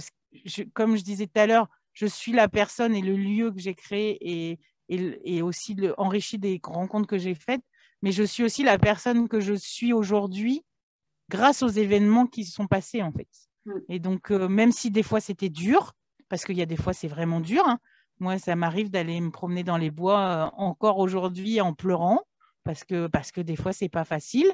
[0.75, 3.75] comme je disais tout à l'heure, je suis la personne et le lieu que j'ai
[3.75, 4.59] créé et,
[4.89, 7.63] et, aussi le, enrichi des rencontres que j'ai faites,
[8.03, 10.65] mais je suis aussi la personne que je suis aujourd'hui
[11.29, 13.29] grâce aux événements qui se sont passés en fait.
[13.67, 13.73] Mm.
[13.89, 15.93] Et donc, euh, même si des fois c'était dur,
[16.29, 17.79] parce qu'il y a des fois c'est vraiment dur, hein,
[18.19, 22.21] moi ça m'arrive d'aller me promener dans les bois euh, encore aujourd'hui en pleurant,
[22.65, 24.51] parce que, parce que des fois c'est pas facile.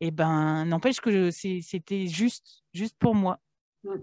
[0.00, 3.38] Et ben, n'empêche que c'était juste, juste pour moi.
[3.84, 3.96] Mm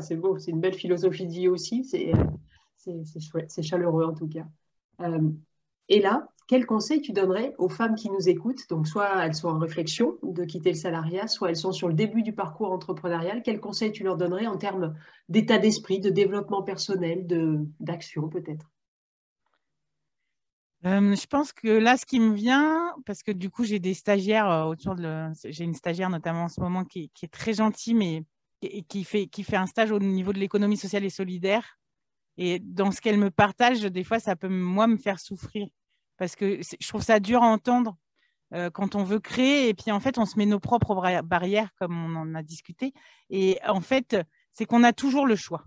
[0.00, 1.84] c'est beau, c'est une belle philosophie de vie aussi.
[1.84, 2.12] C'est
[3.48, 4.46] c'est chaleureux en tout cas.
[5.00, 5.30] Euh,
[5.88, 8.68] et là, quel conseil tu donnerais aux femmes qui nous écoutent?
[8.68, 11.94] Donc, soit elles sont en réflexion de quitter le salariat, soit elles sont sur le
[11.94, 13.42] début du parcours entrepreneurial.
[13.44, 14.94] Quel conseil tu leur donnerais en termes
[15.28, 17.26] d'état d'esprit, de développement personnel,
[17.80, 18.70] d'action peut-être?
[20.86, 23.94] Euh, je pense que là, ce qui me vient, parce que du coup, j'ai des
[23.94, 25.28] stagiaires euh, autour de.
[25.44, 28.24] J'ai une stagiaire notamment en ce moment qui, qui est très gentille, mais
[28.88, 31.78] qui fait, qui fait un stage au niveau de l'économie sociale et solidaire.
[32.38, 35.68] Et dans ce qu'elle me partage, des fois, ça peut, moi, me faire souffrir.
[36.18, 37.96] Parce que je trouve ça dur à entendre
[38.54, 39.68] euh, quand on veut créer.
[39.68, 42.92] Et puis, en fait, on se met nos propres barrières, comme on en a discuté.
[43.30, 44.16] Et en fait,
[44.52, 45.64] c'est qu'on a toujours le choix.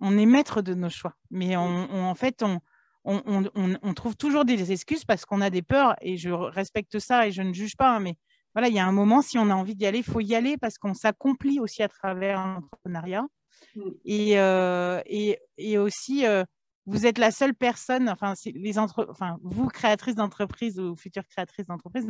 [0.00, 1.14] On est maître de nos choix.
[1.30, 2.60] Mais en fait, on,
[3.04, 5.94] on, on, trouve toujours des excuses parce qu'on a des peurs.
[6.00, 7.96] Et je respecte ça et je ne juge pas.
[7.96, 8.16] Hein, mais
[8.54, 10.34] voilà, il y a un moment, si on a envie d'y aller, il faut y
[10.34, 13.26] aller parce qu'on s'accomplit aussi à travers l'entrepreneuriat.
[13.74, 13.90] Mm.
[14.04, 16.44] Et, euh, et, et, aussi, euh,
[16.86, 21.66] vous êtes la seule personne, enfin, les entre, enfin vous, créatrice d'entreprise ou future créatrice
[21.66, 22.06] d'entreprise,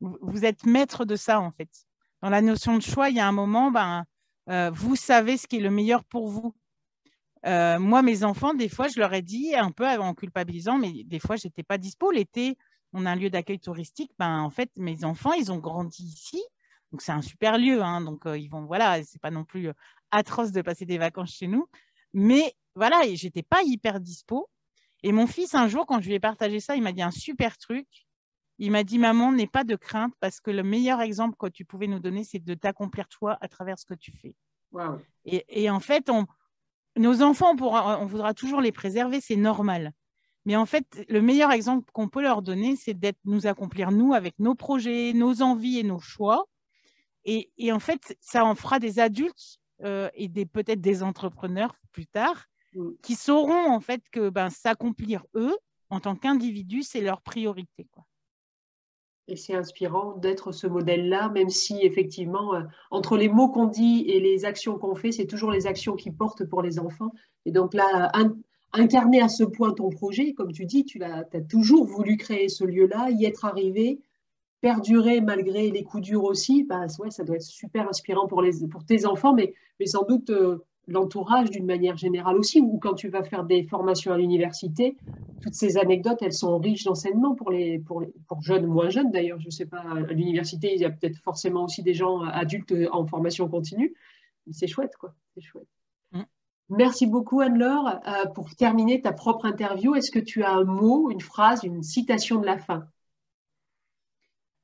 [0.00, 1.70] vous, êtes maître de ça, en fait.
[2.22, 4.04] Dans la notion de choix, il y a un moment, ben,
[4.48, 6.54] euh, vous savez ce qui est le meilleur pour vous.
[7.44, 11.18] Moi, mes enfants, des fois, je leur ai dit, un peu en culpabilisant, mais des
[11.18, 12.10] fois, je n'étais pas dispo.
[12.10, 12.56] L'été,
[12.92, 16.42] on a un lieu d'accueil touristique, ben, en fait, mes enfants, ils ont grandi ici.
[16.90, 17.82] Donc, c'est un super lieu.
[17.82, 19.72] Hein, donc, euh, ils vont, voilà, c'est pas non plus euh,
[20.10, 21.68] atroce de passer des vacances chez nous.
[22.12, 24.48] Mais voilà, j'étais pas hyper dispo.
[25.02, 27.10] Et mon fils, un jour, quand je lui ai partagé ça, il m'a dit un
[27.10, 27.86] super truc.
[28.58, 31.64] Il m'a dit, maman, n'aie pas de crainte parce que le meilleur exemple que tu
[31.64, 34.34] pouvais nous donner, c'est de t'accomplir toi à travers ce que tu fais.
[35.24, 36.26] Et, en fait, on,
[37.00, 39.92] nos enfants, on, on voudra toujours les préserver, c'est normal.
[40.46, 44.14] Mais en fait, le meilleur exemple qu'on peut leur donner, c'est d'être nous accomplir, nous,
[44.14, 46.46] avec nos projets, nos envies et nos choix.
[47.24, 52.06] Et, en fait, ça en fera des adultes euh, et des, peut-être des entrepreneurs plus
[52.06, 52.92] tard mm.
[53.02, 55.56] qui sauront en fait que ben, s'accomplir eux,
[55.90, 57.86] en tant qu'individu, c'est leur priorité.
[57.90, 58.04] Quoi.
[59.36, 64.20] C'est inspirant d'être ce modèle-là, même si effectivement, euh, entre les mots qu'on dit et
[64.20, 67.12] les actions qu'on fait, c'est toujours les actions qui portent pour les enfants.
[67.46, 68.12] Et donc là,
[68.72, 72.48] incarner à ce point ton projet, comme tu dis, tu as, as toujours voulu créer
[72.48, 74.00] ce lieu-là, y être arrivé,
[74.60, 78.66] perdurer malgré les coups durs aussi, bah, ouais, ça doit être super inspirant pour, les,
[78.70, 80.58] pour tes enfants, mais, mais sans doute euh,
[80.90, 84.96] l'entourage d'une manière générale aussi, ou quand tu vas faire des formations à l'université,
[85.40, 89.10] toutes ces anecdotes, elles sont riches d'enseignement pour les, pour les pour jeunes, moins jeunes
[89.10, 89.40] d'ailleurs.
[89.40, 92.74] Je ne sais pas, à l'université, il y a peut-être forcément aussi des gens adultes
[92.92, 93.94] en formation continue.
[94.50, 95.14] C'est chouette, quoi.
[95.34, 95.68] C'est chouette.
[96.12, 96.22] Mm.
[96.70, 98.00] Merci beaucoup, Anne-Laure.
[98.06, 101.82] Euh, pour terminer ta propre interview, est-ce que tu as un mot, une phrase, une
[101.82, 102.84] citation de la fin?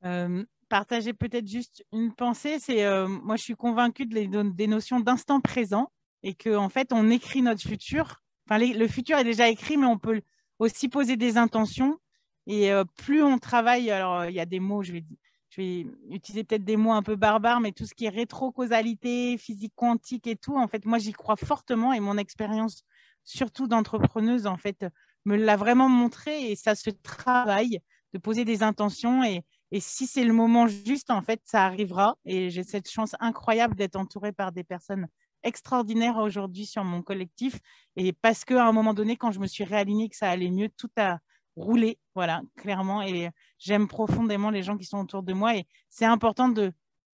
[0.05, 5.01] Euh, partager peut-être juste une pensée, c'est euh, moi je suis convaincue de des notions
[5.01, 5.91] d'instant présent
[6.23, 8.23] et que en fait on écrit notre futur.
[8.49, 10.23] Enfin, le futur est déjà écrit, mais on peut
[10.59, 11.99] aussi poser des intentions.
[12.47, 15.05] Et euh, plus on travaille, alors il y a des mots, je vais,
[15.51, 19.37] je vais utiliser peut-être des mots un peu barbares, mais tout ce qui est rétro-causalité,
[19.39, 22.85] physique quantique et tout, en fait, moi j'y crois fortement et mon expérience,
[23.25, 24.87] surtout d'entrepreneuse, en fait,
[25.25, 27.81] me l'a vraiment montré et ça se travaille
[28.13, 32.17] de poser des intentions et, et si c'est le moment juste, en fait, ça arrivera.
[32.25, 35.09] Et j'ai cette chance incroyable d'être entourée par des personnes
[35.47, 37.59] extraordinaires aujourd'hui sur mon collectif.
[37.97, 40.69] Et parce qu'à un moment donné, quand je me suis réalignée, que ça allait mieux,
[40.69, 41.19] tout a
[41.57, 43.03] roulé, voilà, clairement.
[43.03, 45.57] Et j'aime profondément les gens qui sont autour de moi.
[45.57, 46.73] Et c'est important de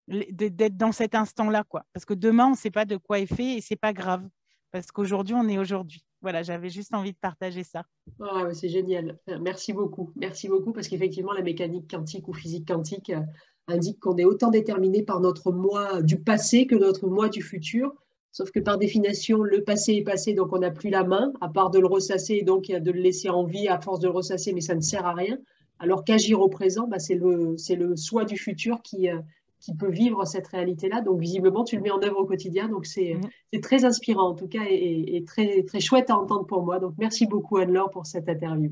[0.08, 1.86] d'être dans cet instant-là, quoi.
[1.94, 4.28] Parce que demain, on ne sait pas de quoi est fait et c'est pas grave.
[4.72, 7.84] Parce qu'aujourd'hui, on est aujourd'hui voilà, j'avais juste envie de partager ça.
[8.22, 9.18] Ah c'est génial.
[9.42, 10.12] Merci beaucoup.
[10.16, 13.22] Merci beaucoup parce qu'effectivement, la mécanique quantique ou physique quantique euh,
[13.68, 17.94] indique qu'on est autant déterminé par notre moi du passé que notre moi du futur.
[18.32, 21.50] Sauf que par définition, le passé est passé, donc on n'a plus la main, à
[21.50, 24.54] part de le ressasser, donc de le laisser en vie à force de le ressasser,
[24.54, 25.38] mais ça ne sert à rien.
[25.80, 29.20] Alors qu'agir au présent, bah, c'est le, le soi du futur qui, euh,
[29.60, 31.02] qui peut vivre cette réalité-là.
[31.02, 32.68] Donc, visiblement, tu le mets en œuvre au quotidien.
[32.68, 33.16] Donc, c'est
[33.54, 33.60] mm.
[33.62, 36.80] très inspirant, en tout cas, et, très, très chouette à entendre pour moi.
[36.80, 38.72] Donc, merci beaucoup, Anne-Laure, pour cette interview.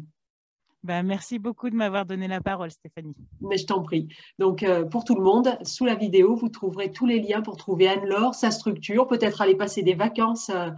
[0.83, 3.15] Ben, merci beaucoup de m'avoir donné la parole, Stéphanie.
[3.41, 4.07] Mais je t'en prie.
[4.37, 7.57] Donc, euh, pour tout le monde, sous la vidéo, vous trouverez tous les liens pour
[7.57, 10.69] trouver Anne-Laure, sa structure, peut-être aller passer des vacances euh,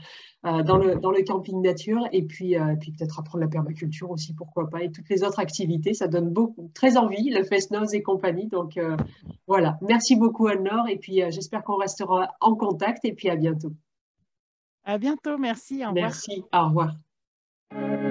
[0.48, 4.10] euh, dans, le, dans le camping nature et puis, euh, puis peut-être apprendre la permaculture
[4.10, 5.94] aussi, pourquoi pas, et toutes les autres activités.
[5.94, 8.48] Ça donne beaucoup, très envie, le Fest et compagnie.
[8.48, 8.80] Donc
[9.46, 13.72] voilà, merci beaucoup Anne-Laure et puis j'espère qu'on restera en contact et puis à bientôt.
[14.84, 15.86] À bientôt, merci.
[15.86, 15.94] Au revoir.
[15.94, 18.11] Merci, au revoir.